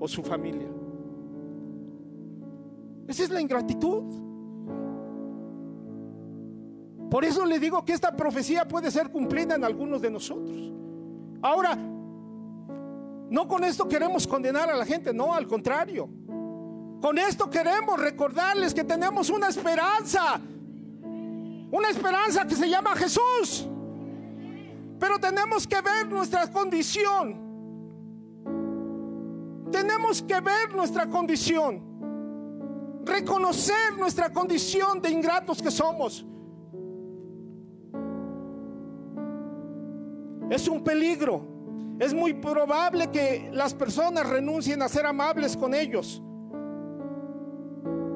o 0.00 0.08
su 0.08 0.22
familia. 0.22 0.68
Esa 3.12 3.24
es 3.24 3.28
la 3.28 3.42
ingratitud. 3.42 4.04
Por 7.10 7.26
eso 7.26 7.44
le 7.44 7.58
digo 7.58 7.84
que 7.84 7.92
esta 7.92 8.16
profecía 8.16 8.66
puede 8.66 8.90
ser 8.90 9.10
cumplida 9.10 9.54
en 9.54 9.64
algunos 9.64 10.00
de 10.00 10.10
nosotros. 10.10 10.72
Ahora, 11.42 11.76
no 11.76 13.46
con 13.46 13.64
esto 13.64 13.86
queremos 13.86 14.26
condenar 14.26 14.70
a 14.70 14.76
la 14.76 14.86
gente, 14.86 15.12
no, 15.12 15.34
al 15.34 15.46
contrario. 15.46 16.08
Con 17.02 17.18
esto 17.18 17.50
queremos 17.50 18.00
recordarles 18.00 18.72
que 18.72 18.82
tenemos 18.82 19.28
una 19.28 19.48
esperanza. 19.48 20.40
Una 21.70 21.90
esperanza 21.90 22.46
que 22.46 22.54
se 22.54 22.66
llama 22.66 22.96
Jesús. 22.96 23.68
Pero 24.98 25.18
tenemos 25.18 25.66
que 25.66 25.82
ver 25.82 26.08
nuestra 26.08 26.50
condición. 26.50 27.36
Tenemos 29.70 30.22
que 30.22 30.40
ver 30.40 30.74
nuestra 30.74 31.10
condición. 31.10 31.91
Reconocer 33.04 33.96
nuestra 33.98 34.32
condición 34.32 35.00
de 35.00 35.10
ingratos 35.10 35.60
que 35.60 35.70
somos. 35.70 36.24
Es 40.50 40.68
un 40.68 40.84
peligro. 40.84 41.42
Es 41.98 42.12
muy 42.12 42.34
probable 42.34 43.10
que 43.10 43.50
las 43.52 43.74
personas 43.74 44.28
renuncien 44.28 44.82
a 44.82 44.88
ser 44.88 45.06
amables 45.06 45.56
con 45.56 45.74
ellos. 45.74 46.22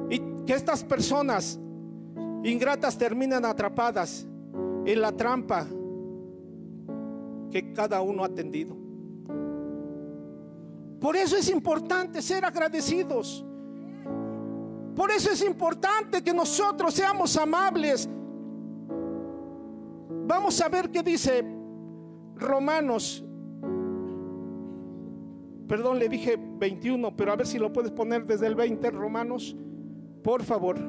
Y 0.09 0.19
que 0.45 0.53
estas 0.53 0.83
personas 0.83 1.59
ingratas 2.43 2.97
terminan 2.97 3.43
atrapadas 3.45 4.27
en 4.85 5.01
la 5.01 5.11
trampa 5.11 5.67
que 7.51 7.73
cada 7.73 8.01
uno 8.01 8.23
ha 8.23 8.27
atendido. 8.27 8.75
Por 10.99 11.15
eso 11.15 11.37
es 11.37 11.49
importante 11.49 12.21
ser 12.21 12.45
agradecidos. 12.45 13.46
Por 14.97 15.11
eso 15.11 15.29
es 15.29 15.43
importante 15.45 16.23
que 16.23 16.33
nosotros 16.33 16.91
seamos 16.91 17.37
amables. 17.37 18.09
Vamos 20.25 20.59
a 20.59 20.67
ver 20.69 20.89
qué 20.89 21.03
dice 21.03 21.45
Romanos, 22.35 23.23
perdón, 25.67 25.99
le 25.99 26.09
dije 26.09 26.35
21, 26.39 27.15
pero 27.15 27.31
a 27.31 27.35
ver 27.35 27.45
si 27.45 27.59
lo 27.59 27.71
puedes 27.71 27.91
poner 27.91 28.25
desde 28.25 28.47
el 28.47 28.55
20, 28.55 28.89
Romanos, 28.89 29.55
por 30.23 30.41
favor. 30.41 30.79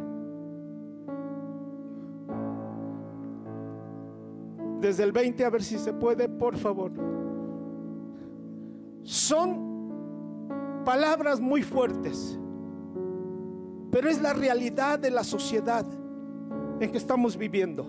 Desde 4.81 5.05
el 5.05 5.12
20, 5.12 5.44
a 5.44 5.51
ver 5.51 5.62
si 5.62 5.77
se 5.79 5.92
puede, 5.92 6.31
por 6.31 6.57
favor. 6.57 6.92
Son 9.03 10.83
palabras 10.87 11.40
muy 11.40 11.62
fuertes, 11.62 12.40
pero 13.98 14.11
es 14.11 14.22
la 14.22 14.32
realidad 14.32 14.96
de 14.96 15.11
la 15.11 15.24
sociedad 15.24 15.84
en 16.78 16.92
que 16.92 16.98
estamos 16.98 17.37
viviendo. 17.37 17.84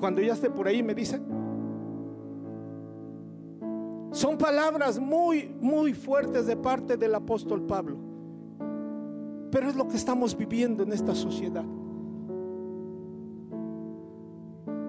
Cuando 0.00 0.22
ya 0.22 0.32
esté 0.32 0.48
por 0.48 0.66
ahí 0.66 0.82
me 0.82 0.94
dice, 0.94 1.20
son 4.10 4.38
palabras 4.38 4.98
muy, 4.98 5.54
muy 5.60 5.92
fuertes 5.92 6.46
de 6.46 6.56
parte 6.56 6.96
del 6.96 7.14
apóstol 7.14 7.60
Pablo, 7.66 7.98
pero 9.50 9.68
es 9.68 9.76
lo 9.76 9.86
que 9.86 9.98
estamos 9.98 10.34
viviendo 10.34 10.82
en 10.82 10.92
esta 10.94 11.14
sociedad. 11.14 11.66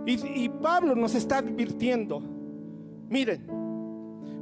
Y, 0.06 0.46
y 0.46 0.48
Pablo 0.48 0.96
nos 0.96 1.16
está 1.16 1.40
advirtiendo, 1.40 2.22
miren, 3.10 3.59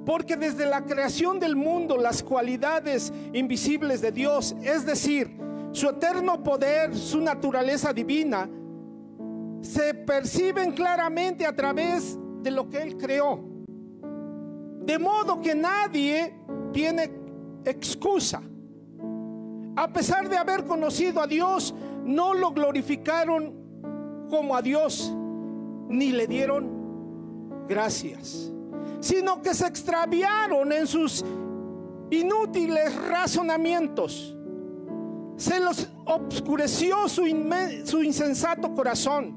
porque 0.07 0.37
desde 0.37 0.65
la 0.65 0.85
creación 0.85 1.37
del 1.37 1.57
mundo 1.57 1.97
las 1.97 2.23
cualidades 2.23 3.11
invisibles 3.33 3.99
de 3.99 4.13
Dios, 4.13 4.55
es 4.63 4.85
decir, 4.85 5.37
su 5.73 5.89
eterno 5.89 6.41
poder, 6.41 6.95
su 6.95 7.19
naturaleza 7.19 7.91
divina, 7.91 8.49
se 9.59 9.93
perciben 9.93 10.71
claramente 10.71 11.45
a 11.45 11.53
través 11.53 12.17
de 12.41 12.51
lo 12.51 12.69
que 12.69 12.83
Él 12.83 12.95
creó. 12.95 13.43
De 14.85 14.97
modo 14.97 15.41
que 15.41 15.53
nadie 15.53 16.33
tiene 16.71 17.11
excusa. 17.65 18.41
A 19.75 19.91
pesar 19.91 20.29
de 20.29 20.37
haber 20.37 20.63
conocido 20.63 21.21
a 21.21 21.27
Dios, 21.27 21.75
no 22.05 22.33
lo 22.33 22.51
glorificaron 22.51 23.53
como 24.29 24.55
a 24.55 24.61
Dios, 24.61 25.13
ni 25.89 26.13
le 26.13 26.27
dieron 26.27 27.65
gracias, 27.67 28.53
sino 29.07 29.41
que 29.41 29.53
se 29.53 29.65
extraviaron 29.65 30.69
en 30.73 30.85
sus 30.85 31.23
inútiles 32.11 32.93
razonamientos. 33.07 34.35
Se 35.37 35.61
los 35.61 35.87
obscureció 36.03 37.07
su, 37.07 37.25
insensato 37.25 38.73
corazón. 38.73 39.33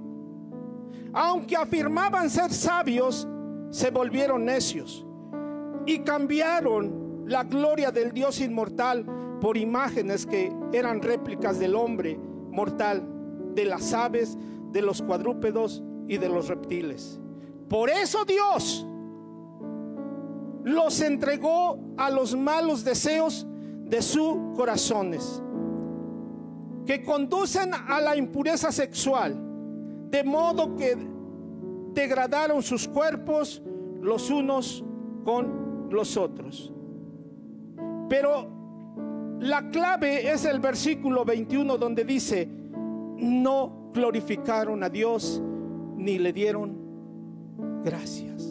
Aunque 1.13 1.55
afirmaban 1.55 2.29
ser 2.31 2.53
sabios, 2.53 3.29
se 3.71 3.93
volvieron 3.93 4.45
necios 4.45 5.07
y 5.87 6.01
cambiaron 6.01 7.23
la 7.27 7.45
gloria 7.45 7.93
del 7.93 8.11
Dios 8.11 8.41
inmortal 8.41 9.07
por 9.41 9.57
imágenes 9.57 10.27
que 10.27 10.53
eran 10.73 11.01
réplicas 11.01 11.61
del 11.61 11.77
hombre 11.77 12.19
mortal, 12.51 13.07
de 13.55 13.67
las 13.67 13.93
aves, 13.93 14.37
de 14.73 14.83
los 14.83 15.01
cuadrúpedos 15.01 15.81
y 16.09 16.19
de 16.19 16.29
los 16.29 16.49
reptiles. 16.49 17.21
Por 17.69 17.89
eso 17.89 18.25
Dios 18.25 18.85
los 20.65 21.01
entregó 21.01 21.79
a 21.97 22.11
los 22.11 22.37
malos 22.37 22.85
deseos 22.85 23.47
de 23.85 24.03
sus 24.03 24.37
corazones, 24.57 25.43
que 26.87 27.03
conducen 27.03 27.73
a 27.75 28.01
la 28.01 28.17
impureza 28.17 28.71
sexual, 28.71 29.37
de 30.11 30.25
modo 30.25 30.77
que 30.77 30.97
degradaron 31.93 32.63
sus 32.63 32.89
cuerpos 32.89 33.63
los 34.01 34.31
unos 34.31 34.85
con 35.25 35.89
los 35.91 36.17
otros. 36.17 36.73
Pero 38.09 38.49
la 39.41 39.71
clave 39.71 40.31
es 40.31 40.45
el 40.45 40.61
versículo 40.61 41.25
21 41.25 41.79
donde 41.79 42.05
dice, 42.05 42.49
no 43.17 43.91
glorificaron 43.93 44.83
a 44.83 44.89
Dios 44.89 45.43
ni 45.97 46.19
le 46.19 46.33
dieron 46.33 46.77
gracias. 47.85 48.50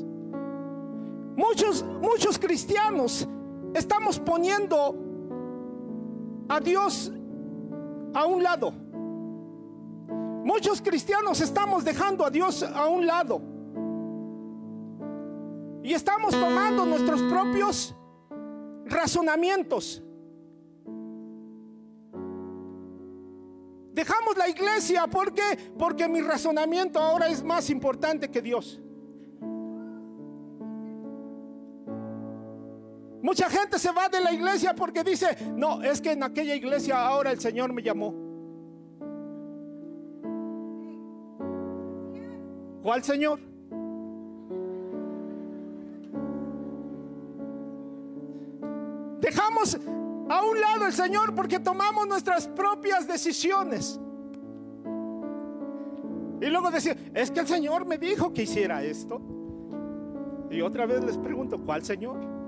Muchos, 1.40 1.86
muchos 2.02 2.38
cristianos 2.38 3.26
estamos 3.74 4.20
poniendo 4.20 4.94
a 6.50 6.60
Dios 6.60 7.14
a 8.14 8.26
un 8.26 8.44
lado. 8.44 8.74
Muchos 10.44 10.82
cristianos 10.82 11.40
estamos 11.40 11.86
dejando 11.86 12.26
a 12.26 12.30
Dios 12.30 12.62
a 12.62 12.88
un 12.88 13.08
lado. 13.08 13.42
Y 15.82 15.94
estamos 15.94 16.32
tomando 16.32 16.86
nuestros 16.86 17.22
propios 17.22 17.96
razonamientos. 18.84 20.04
Dejamos 23.94 24.36
la 24.36 24.50
iglesia, 24.50 25.08
¿por 25.08 25.34
qué? 25.34 25.58
Porque 25.78 26.10
mi 26.10 26.20
razonamiento 26.20 27.00
ahora 27.00 27.30
es 27.30 27.42
más 27.42 27.70
importante 27.70 28.30
que 28.30 28.42
Dios. 28.42 28.82
Mucha 33.30 33.48
gente 33.48 33.78
se 33.78 33.92
va 33.92 34.10
de 34.10 34.20
la 34.22 34.32
iglesia 34.32 34.74
porque 34.74 35.04
dice, 35.04 35.38
no, 35.56 35.84
es 35.84 36.02
que 36.02 36.14
en 36.14 36.24
aquella 36.24 36.56
iglesia 36.56 37.00
ahora 37.00 37.30
el 37.30 37.40
Señor 37.40 37.72
me 37.72 37.84
llamó. 37.84 38.12
¿Cuál 42.82 43.04
Señor? 43.04 43.40
Dejamos 49.22 49.78
a 50.28 50.44
un 50.44 50.60
lado 50.60 50.88
el 50.88 50.94
Señor 50.94 51.36
porque 51.36 51.60
tomamos 51.60 52.08
nuestras 52.08 52.48
propias 52.48 53.08
decisiones. 53.08 54.00
Y 56.42 56.48
luego 56.48 56.72
decir, 56.72 57.12
es 57.14 57.30
que 57.30 57.42
el 57.42 57.48
Señor 57.48 57.86
me 57.86 58.00
dijo 58.00 58.34
que 58.34 58.42
hiciera 58.42 58.84
esto. 58.84 59.22
Y 60.50 60.62
otra 60.62 60.88
vez 60.88 61.04
les 61.04 61.20
pregunto, 61.20 61.64
¿cuál 61.64 61.84
Señor? 61.84 62.39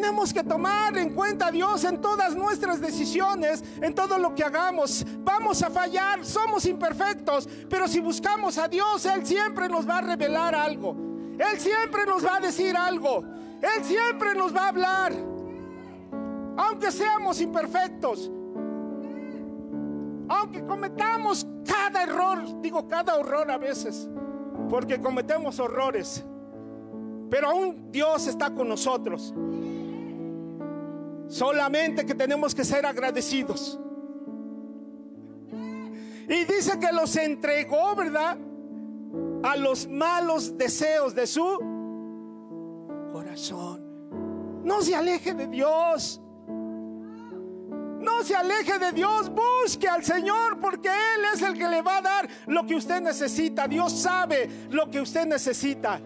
Tenemos 0.00 0.32
que 0.32 0.42
tomar 0.42 0.96
en 0.96 1.10
cuenta 1.10 1.48
a 1.48 1.50
Dios 1.50 1.84
en 1.84 2.00
todas 2.00 2.34
nuestras 2.34 2.80
decisiones, 2.80 3.62
en 3.82 3.94
todo 3.94 4.18
lo 4.18 4.34
que 4.34 4.42
hagamos. 4.42 5.04
Vamos 5.18 5.62
a 5.62 5.68
fallar, 5.68 6.24
somos 6.24 6.64
imperfectos, 6.64 7.46
pero 7.68 7.86
si 7.86 8.00
buscamos 8.00 8.56
a 8.56 8.66
Dios, 8.66 9.04
Él 9.04 9.26
siempre 9.26 9.68
nos 9.68 9.86
va 9.86 9.98
a 9.98 10.00
revelar 10.00 10.54
algo. 10.54 10.96
Él 11.38 11.60
siempre 11.60 12.06
nos 12.06 12.24
va 12.24 12.36
a 12.36 12.40
decir 12.40 12.74
algo. 12.78 13.22
Él 13.60 13.84
siempre 13.84 14.34
nos 14.34 14.56
va 14.56 14.64
a 14.64 14.68
hablar. 14.68 15.12
Aunque 16.56 16.90
seamos 16.90 17.38
imperfectos. 17.42 18.30
Aunque 20.30 20.64
cometamos 20.64 21.46
cada 21.66 22.04
error, 22.04 22.62
digo 22.62 22.88
cada 22.88 23.18
horror 23.18 23.50
a 23.50 23.58
veces, 23.58 24.08
porque 24.70 24.98
cometemos 24.98 25.60
horrores. 25.60 26.24
Pero 27.28 27.50
aún 27.50 27.92
Dios 27.92 28.26
está 28.26 28.50
con 28.50 28.66
nosotros. 28.66 29.34
Solamente 31.30 32.04
que 32.04 32.14
tenemos 32.14 32.54
que 32.56 32.64
ser 32.64 32.84
agradecidos. 32.84 33.78
Y 36.28 36.44
dice 36.44 36.78
que 36.80 36.92
los 36.92 37.14
entregó, 37.14 37.94
¿verdad? 37.94 38.36
A 39.44 39.56
los 39.56 39.88
malos 39.88 40.58
deseos 40.58 41.14
de 41.14 41.28
su 41.28 41.42
corazón. 43.12 44.62
No 44.64 44.82
se 44.82 44.96
aleje 44.96 45.32
de 45.32 45.46
Dios. 45.46 46.20
No 48.00 48.24
se 48.24 48.34
aleje 48.34 48.78
de 48.80 48.90
Dios, 48.90 49.30
busque 49.30 49.88
al 49.88 50.02
Señor 50.02 50.58
porque 50.58 50.88
Él 50.88 51.24
es 51.32 51.42
el 51.42 51.56
que 51.56 51.68
le 51.68 51.80
va 51.80 51.98
a 51.98 52.02
dar 52.02 52.28
lo 52.48 52.66
que 52.66 52.74
usted 52.74 53.00
necesita. 53.00 53.68
Dios 53.68 53.92
sabe 53.92 54.48
lo 54.70 54.90
que 54.90 55.00
usted 55.00 55.26
necesita. 55.26 56.00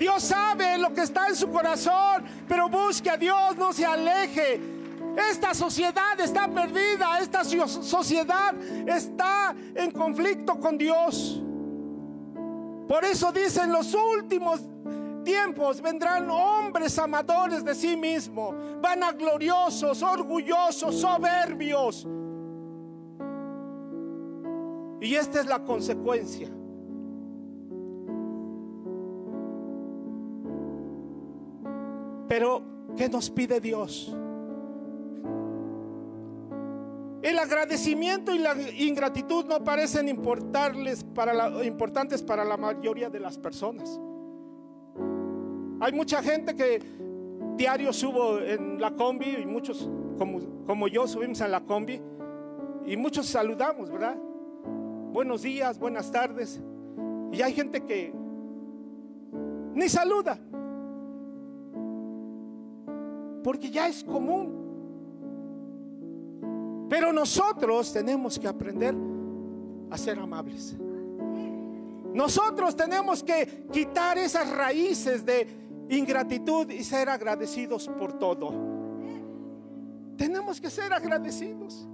Dios 0.00 0.22
sabe 0.22 0.78
lo 0.78 0.94
que 0.94 1.02
está 1.02 1.28
en 1.28 1.36
su 1.36 1.50
corazón, 1.50 2.24
pero 2.48 2.70
busque 2.70 3.10
a 3.10 3.18
Dios, 3.18 3.54
no 3.58 3.70
se 3.70 3.84
aleje. 3.84 4.58
Esta 5.30 5.52
sociedad 5.52 6.18
está 6.18 6.48
perdida, 6.48 7.18
esta 7.20 7.44
sociedad 7.44 8.54
está 8.88 9.54
en 9.74 9.90
conflicto 9.90 10.58
con 10.58 10.78
Dios. 10.78 11.42
Por 12.88 13.04
eso 13.04 13.30
dicen 13.30 13.70
los 13.70 13.92
últimos 13.92 14.62
tiempos 15.22 15.82
vendrán 15.82 16.30
hombres 16.30 16.98
amadores 16.98 17.62
de 17.62 17.74
sí 17.74 17.94
mismos, 17.94 18.54
vanagloriosos, 18.80 20.02
orgullosos, 20.02 20.98
soberbios. 20.98 22.08
Y 25.02 25.14
esta 25.14 25.40
es 25.40 25.46
la 25.46 25.62
consecuencia. 25.62 26.48
Pero, 32.30 32.62
¿qué 32.96 33.08
nos 33.08 33.28
pide 33.28 33.58
Dios? 33.58 34.16
El 37.22 37.36
agradecimiento 37.40 38.32
y 38.32 38.38
la 38.38 38.54
ingratitud 38.78 39.46
no 39.46 39.64
parecen 39.64 40.08
importarles 40.08 41.02
para 41.02 41.34
la, 41.34 41.64
importantes 41.64 42.22
para 42.22 42.44
la 42.44 42.56
mayoría 42.56 43.10
de 43.10 43.18
las 43.18 43.36
personas. 43.36 44.00
Hay 45.80 45.92
mucha 45.92 46.22
gente 46.22 46.54
que 46.54 46.80
diario 47.56 47.92
subo 47.92 48.38
en 48.38 48.80
la 48.80 48.92
combi 48.92 49.34
y 49.42 49.44
muchos 49.44 49.90
como, 50.16 50.38
como 50.66 50.86
yo 50.86 51.08
subimos 51.08 51.40
en 51.40 51.50
la 51.50 51.62
combi 51.62 52.00
y 52.86 52.96
muchos 52.96 53.26
saludamos, 53.26 53.90
¿verdad? 53.90 54.16
Buenos 55.12 55.42
días, 55.42 55.80
buenas 55.80 56.12
tardes. 56.12 56.62
Y 57.32 57.42
hay 57.42 57.52
gente 57.52 57.80
que 57.80 58.14
ni 59.74 59.88
saluda. 59.88 60.38
Porque 63.42 63.70
ya 63.70 63.88
es 63.88 64.04
común. 64.04 64.60
Pero 66.88 67.12
nosotros 67.12 67.92
tenemos 67.92 68.38
que 68.38 68.48
aprender 68.48 68.94
a 69.90 69.96
ser 69.96 70.18
amables. 70.18 70.76
Nosotros 72.12 72.74
tenemos 72.74 73.22
que 73.22 73.66
quitar 73.72 74.18
esas 74.18 74.50
raíces 74.50 75.24
de 75.24 75.46
ingratitud 75.88 76.68
y 76.70 76.82
ser 76.82 77.08
agradecidos 77.08 77.88
por 77.88 78.18
todo. 78.18 78.52
Tenemos 80.16 80.60
que 80.60 80.68
ser 80.68 80.92
agradecidos. 80.92 81.86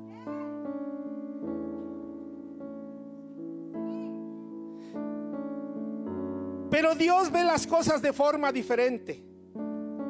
Pero 6.71 6.95
Dios 6.95 7.31
ve 7.31 7.45
las 7.45 7.67
cosas 7.67 8.03
de 8.03 8.13
forma 8.13 8.51
diferente. 8.51 9.23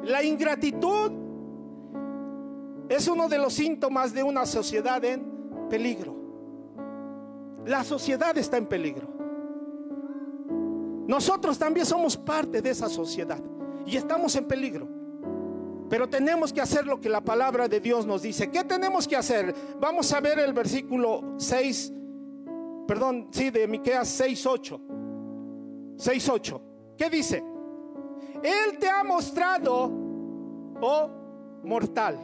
La 0.03 0.23
ingratitud 0.23 1.26
es 2.89 3.07
uno 3.07 3.27
de 3.27 3.37
los 3.37 3.53
síntomas 3.53 4.13
de 4.13 4.23
una 4.23 4.45
sociedad 4.45 5.03
en 5.03 5.23
peligro. 5.69 6.15
La 7.65 7.83
sociedad 7.83 8.37
está 8.37 8.57
en 8.57 8.65
peligro. 8.65 9.07
Nosotros 11.07 11.57
también 11.57 11.85
somos 11.85 12.17
parte 12.17 12.61
de 12.61 12.69
esa 12.69 12.89
sociedad 12.89 13.39
y 13.85 13.97
estamos 13.97 14.35
en 14.35 14.45
peligro. 14.45 14.87
Pero 15.89 16.09
tenemos 16.09 16.51
que 16.51 16.59
hacer 16.59 16.85
lo 16.85 16.99
que 16.99 17.09
la 17.09 17.21
palabra 17.21 17.67
de 17.67 17.79
Dios 17.79 18.05
nos 18.05 18.21
dice. 18.21 18.49
¿Qué 18.51 18.63
tenemos 18.63 19.07
que 19.07 19.15
hacer? 19.15 19.55
Vamos 19.79 20.11
a 20.11 20.19
ver 20.19 20.39
el 20.39 20.51
versículo 20.51 21.35
6, 21.37 21.93
perdón, 22.85 23.29
sí, 23.31 23.49
de 23.49 23.67
Miqueas 23.67 24.07
6, 24.09 24.45
8. 24.45 24.81
6.8. 25.97 26.61
¿Qué 26.97 27.09
dice? 27.09 27.43
Él 28.43 28.77
te 28.79 28.89
ha 28.89 29.03
mostrado, 29.03 29.91
oh 30.81 31.09
mortal, 31.63 32.19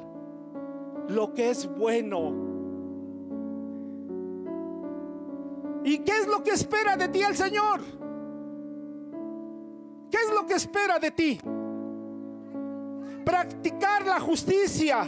lo 1.09 1.33
que 1.33 1.49
es 1.49 1.67
bueno. 1.67 2.43
¿Y 5.83 5.99
qué 5.99 6.11
es 6.21 6.27
lo 6.27 6.43
que 6.43 6.51
espera 6.51 6.95
de 6.95 7.09
ti 7.09 7.21
el 7.21 7.35
Señor? 7.35 7.81
¿Qué 10.09 10.17
es 10.17 10.29
lo 10.33 10.45
que 10.45 10.53
espera 10.53 10.99
de 10.99 11.11
ti? 11.11 11.39
Practicar 13.25 14.05
la 14.05 14.19
justicia, 14.19 15.01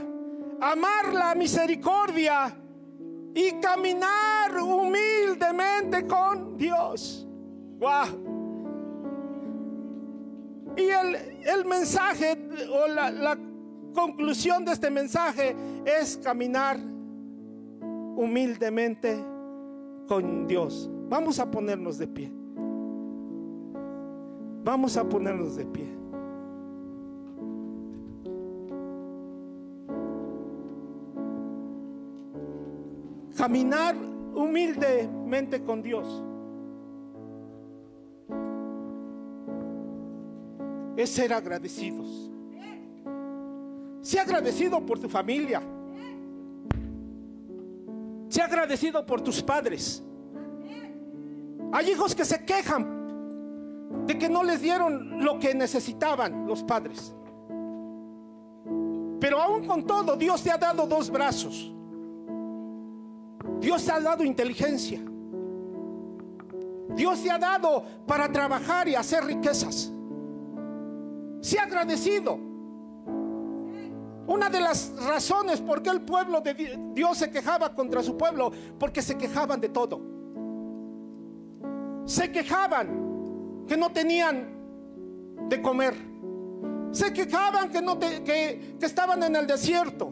amar 0.59 1.13
la 1.13 1.35
misericordia 1.35 2.57
y 3.33 3.51
caminar 3.59 4.57
humildemente 4.61 6.05
con 6.07 6.57
Dios. 6.57 7.27
Wow. 7.79 8.33
Y 10.77 10.89
el, 10.89 11.65
mensaje 11.65 12.37
o 12.69 12.87
la, 12.87 13.09
la 13.11 13.37
conclusión 13.95 14.65
de 14.65 14.73
este 14.73 14.91
mensaje 14.91 15.55
es 15.85 16.17
caminar 16.17 16.77
humildemente 18.15 19.17
con 20.07 20.45
Dios. 20.45 20.89
Vamos 21.09 21.39
a 21.39 21.49
ponernos 21.49 21.97
de 21.97 22.07
pie. 22.07 22.31
Vamos 24.63 24.97
a 24.97 25.07
ponernos 25.07 25.55
de 25.55 25.65
pie. 25.65 25.87
Caminar 33.37 33.95
humildemente 34.35 35.63
con 35.63 35.81
Dios. 35.81 36.23
es 40.97 41.09
ser 41.09 41.33
agradecidos. 41.33 42.31
Sea 44.05 44.21
agradecido 44.21 44.85
por 44.85 44.99
tu 44.99 45.09
familia. 45.09 45.63
Sea 48.27 48.45
agradecido 48.45 49.03
por 49.03 49.19
tus 49.21 49.41
padres. 49.41 50.03
Hay 51.71 51.89
hijos 51.89 52.13
que 52.13 52.23
se 52.23 52.45
quejan 52.45 54.05
de 54.05 54.15
que 54.15 54.29
no 54.29 54.43
les 54.43 54.61
dieron 54.61 55.23
lo 55.25 55.39
que 55.39 55.55
necesitaban 55.55 56.45
los 56.45 56.61
padres. 56.61 57.15
Pero 59.19 59.41
aún 59.41 59.65
con 59.65 59.87
todo, 59.87 60.15
Dios 60.15 60.43
te 60.43 60.51
ha 60.51 60.57
dado 60.59 60.85
dos 60.85 61.09
brazos. 61.09 61.73
Dios 63.59 63.83
te 63.83 63.91
ha 63.91 63.99
dado 63.99 64.23
inteligencia. 64.23 65.01
Dios 66.89 67.23
te 67.23 67.31
ha 67.31 67.39
dado 67.39 67.83
para 68.05 68.31
trabajar 68.31 68.87
y 68.87 68.93
hacer 68.93 69.25
riquezas. 69.25 69.91
Sea 71.41 71.63
agradecido. 71.63 72.53
Una 74.27 74.49
de 74.49 74.59
las 74.59 74.91
razones 75.05 75.61
por 75.61 75.81
qué 75.81 75.89
el 75.89 76.01
pueblo 76.01 76.41
de 76.41 76.53
Dios 76.93 77.17
se 77.17 77.29
quejaba 77.29 77.73
contra 77.75 78.01
su 78.01 78.17
pueblo, 78.17 78.51
porque 78.79 79.01
se 79.01 79.17
quejaban 79.17 79.61
de 79.61 79.69
todo. 79.69 80.01
Se 82.05 82.31
quejaban 82.31 83.65
que 83.67 83.77
no 83.77 83.91
tenían 83.91 84.47
de 85.49 85.61
comer. 85.61 85.95
Se 86.91 87.13
quejaban 87.13 87.69
que, 87.69 87.81
no 87.81 87.99
que 87.99 88.77
estaban 88.81 89.21
en 89.23 89.35
el 89.35 89.45
desierto. 89.45 90.11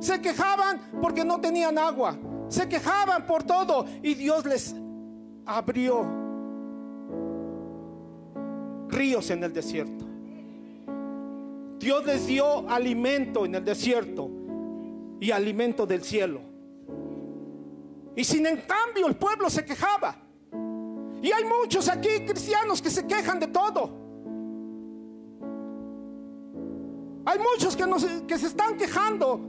Se 0.00 0.20
quejaban 0.20 0.80
porque 1.00 1.24
no 1.24 1.40
tenían 1.40 1.76
agua. 1.76 2.16
Se 2.48 2.68
quejaban 2.68 3.26
por 3.26 3.42
todo 3.42 3.84
y 4.02 4.14
Dios 4.14 4.44
les 4.44 4.74
abrió 5.44 6.06
ríos 8.88 9.30
en 9.30 9.44
el 9.44 9.52
desierto. 9.52 10.09
Dios 11.80 12.04
les 12.04 12.26
dio 12.26 12.68
alimento 12.68 13.46
en 13.46 13.54
el 13.54 13.64
desierto 13.64 14.30
y 15.18 15.30
alimento 15.30 15.86
del 15.86 16.04
cielo. 16.04 16.42
Y 18.14 18.22
sin 18.22 18.44
en 18.46 18.58
cambio 18.58 19.06
el 19.06 19.16
pueblo 19.16 19.48
se 19.48 19.64
quejaba. 19.64 20.14
Y 21.22 21.32
hay 21.32 21.44
muchos 21.44 21.88
aquí 21.88 22.26
cristianos 22.26 22.82
que 22.82 22.90
se 22.90 23.06
quejan 23.06 23.40
de 23.40 23.46
todo. 23.46 23.98
Hay 27.24 27.38
muchos 27.38 27.74
que, 27.74 27.86
que 28.26 28.38
se 28.38 28.48
están 28.48 28.76
quejando 28.76 29.40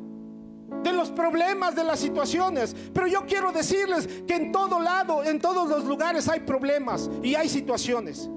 de 0.83 0.93
los 0.93 1.11
problemas, 1.11 1.75
de 1.75 1.83
las 1.83 1.99
situaciones. 1.99 2.73
Pero 2.93 3.07
yo 3.07 3.25
quiero 3.25 3.51
decirles 3.51 4.07
que 4.25 4.35
en 4.35 4.53
todo 4.53 4.79
lado, 4.79 5.21
en 5.21 5.41
todos 5.41 5.67
los 5.67 5.83
lugares 5.83 6.29
hay 6.29 6.39
problemas 6.39 7.09
y 7.21 7.35
hay 7.35 7.49
situaciones. 7.49 8.29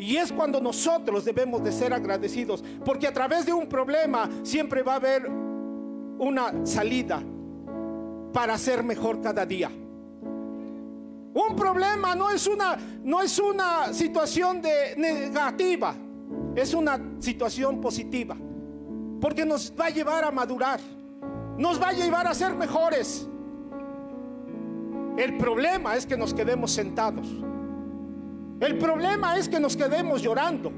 Y 0.00 0.16
es 0.16 0.32
cuando 0.32 0.62
nosotros 0.62 1.26
debemos 1.26 1.62
de 1.62 1.70
ser 1.70 1.92
agradecidos, 1.92 2.64
porque 2.86 3.06
a 3.06 3.12
través 3.12 3.44
de 3.44 3.52
un 3.52 3.68
problema 3.68 4.30
siempre 4.42 4.82
va 4.82 4.94
a 4.94 4.96
haber 4.96 5.28
una 5.28 6.64
salida 6.64 7.22
para 8.32 8.56
ser 8.56 8.82
mejor 8.82 9.20
cada 9.20 9.44
día. 9.44 9.68
Un 9.68 11.54
problema 11.54 12.14
no 12.14 12.30
es 12.30 12.46
una 12.46 12.78
no 13.04 13.20
es 13.20 13.38
una 13.38 13.92
situación 13.92 14.62
de 14.62 14.96
negativa, 14.96 15.94
es 16.56 16.72
una 16.72 16.98
situación 17.18 17.78
positiva, 17.82 18.38
porque 19.20 19.44
nos 19.44 19.70
va 19.78 19.86
a 19.86 19.90
llevar 19.90 20.24
a 20.24 20.30
madurar, 20.30 20.80
nos 21.58 21.78
va 21.78 21.88
a 21.88 21.92
llevar 21.92 22.26
a 22.26 22.32
ser 22.32 22.54
mejores. 22.54 23.28
El 25.18 25.36
problema 25.36 25.94
es 25.94 26.06
que 26.06 26.16
nos 26.16 26.32
quedemos 26.32 26.72
sentados. 26.72 27.28
El 28.60 28.76
problema 28.76 29.36
es 29.36 29.48
que 29.48 29.58
nos 29.58 29.74
quedemos 29.74 30.20
llorando. 30.20 30.70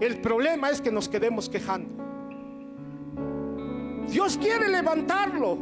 El 0.00 0.20
problema 0.20 0.70
es 0.70 0.80
que 0.80 0.92
nos 0.92 1.08
quedemos 1.08 1.48
quejando. 1.48 2.02
Dios 4.08 4.36
quiere 4.36 4.68
levantarlo. 4.68 5.58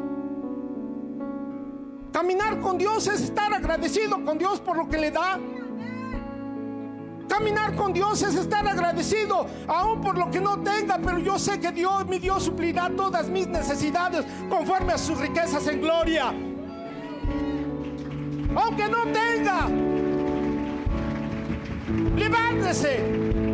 Caminar 2.13 2.61
con 2.61 2.77
Dios 2.77 3.07
es 3.07 3.23
estar 3.23 3.53
agradecido 3.53 4.23
con 4.25 4.37
Dios 4.37 4.61
por 4.61 4.77
lo 4.77 4.89
que 4.89 4.99
le 4.99 5.11
da. 5.11 5.39
Caminar 7.29 7.77
con 7.77 7.93
Dios 7.93 8.23
es 8.23 8.35
estar 8.35 8.67
agradecido 8.67 9.47
aún 9.69 10.01
por 10.01 10.19
lo 10.19 10.31
que 10.31 10.41
no 10.41 10.61
tenga, 10.61 10.99
pero 10.99 11.19
yo 11.19 11.39
sé 11.39 11.61
que 11.61 11.71
Dios, 11.71 12.07
mi 12.09 12.19
Dios, 12.19 12.43
suplirá 12.43 12.91
todas 12.91 13.29
mis 13.29 13.47
necesidades 13.47 14.27
conforme 14.49 14.93
a 14.93 14.99
sus 14.99 15.19
riquezas 15.19 15.67
en 15.69 15.81
gloria. 15.81 16.35
Aunque 18.57 18.89
no 18.89 19.05
tenga, 19.13 19.69
Liberte-se. 22.17 23.50